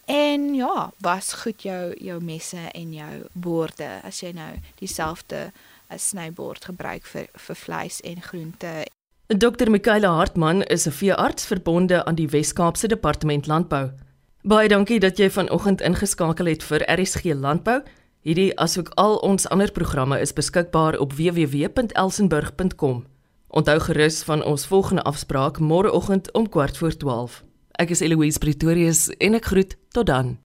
En 0.10 0.54
ja, 0.54 0.91
was 0.98 1.34
goed 1.34 1.62
jou 1.62 1.93
jou 1.98 2.24
messe 2.24 2.58
en 2.72 2.93
jou 2.93 3.26
borde 3.34 3.89
as 4.04 4.24
jy 4.24 4.32
nou 4.34 4.56
dieselfde 4.82 5.52
as 5.88 6.02
eh, 6.02 6.06
snybord 6.08 6.65
gebruik 6.65 7.06
vir 7.06 7.28
vir 7.34 7.56
vleis 7.56 8.00
en 8.02 8.22
groente. 8.22 8.72
Dr. 9.28 9.69
Michaela 9.69 10.10
Hartman 10.17 10.63
is 10.63 10.88
'n 10.88 10.91
veearts 10.91 11.45
verbonde 11.45 12.06
aan 12.06 12.15
die 12.15 12.28
Wes-Kaapse 12.28 12.88
Departement 12.88 13.48
Landbou. 13.48 13.91
Baie 14.41 14.67
dankie 14.67 15.00
dat 15.00 15.17
jy 15.17 15.30
vanoggend 15.30 15.82
ingeskakel 15.82 16.45
het 16.45 16.63
vir 16.63 16.82
RSG 17.00 17.24
Landbou. 17.24 17.82
Hierdie 18.22 18.60
asook 18.60 18.89
al 18.95 19.15
ons 19.15 19.50
ander 19.50 19.72
programme 19.72 20.19
is 20.19 20.34
beskikbaar 20.34 20.98
op 20.98 21.13
www.elsenburg.com. 21.13 23.06
Onthou 23.48 23.80
gerus 23.80 24.24
van 24.24 24.43
ons 24.43 24.65
volgende 24.65 25.02
afspraak 25.04 25.60
môreoggend 25.60 26.32
om 26.32 26.50
12:15. 26.50 27.48
Ek 27.80 27.94
is 27.96 28.02
Eloise 28.04 28.42
Pretorius 28.44 29.06
en 29.24 29.38
ek 29.38 29.46
groet 29.54 29.78
tot 29.96 30.10
dan. 30.10 30.39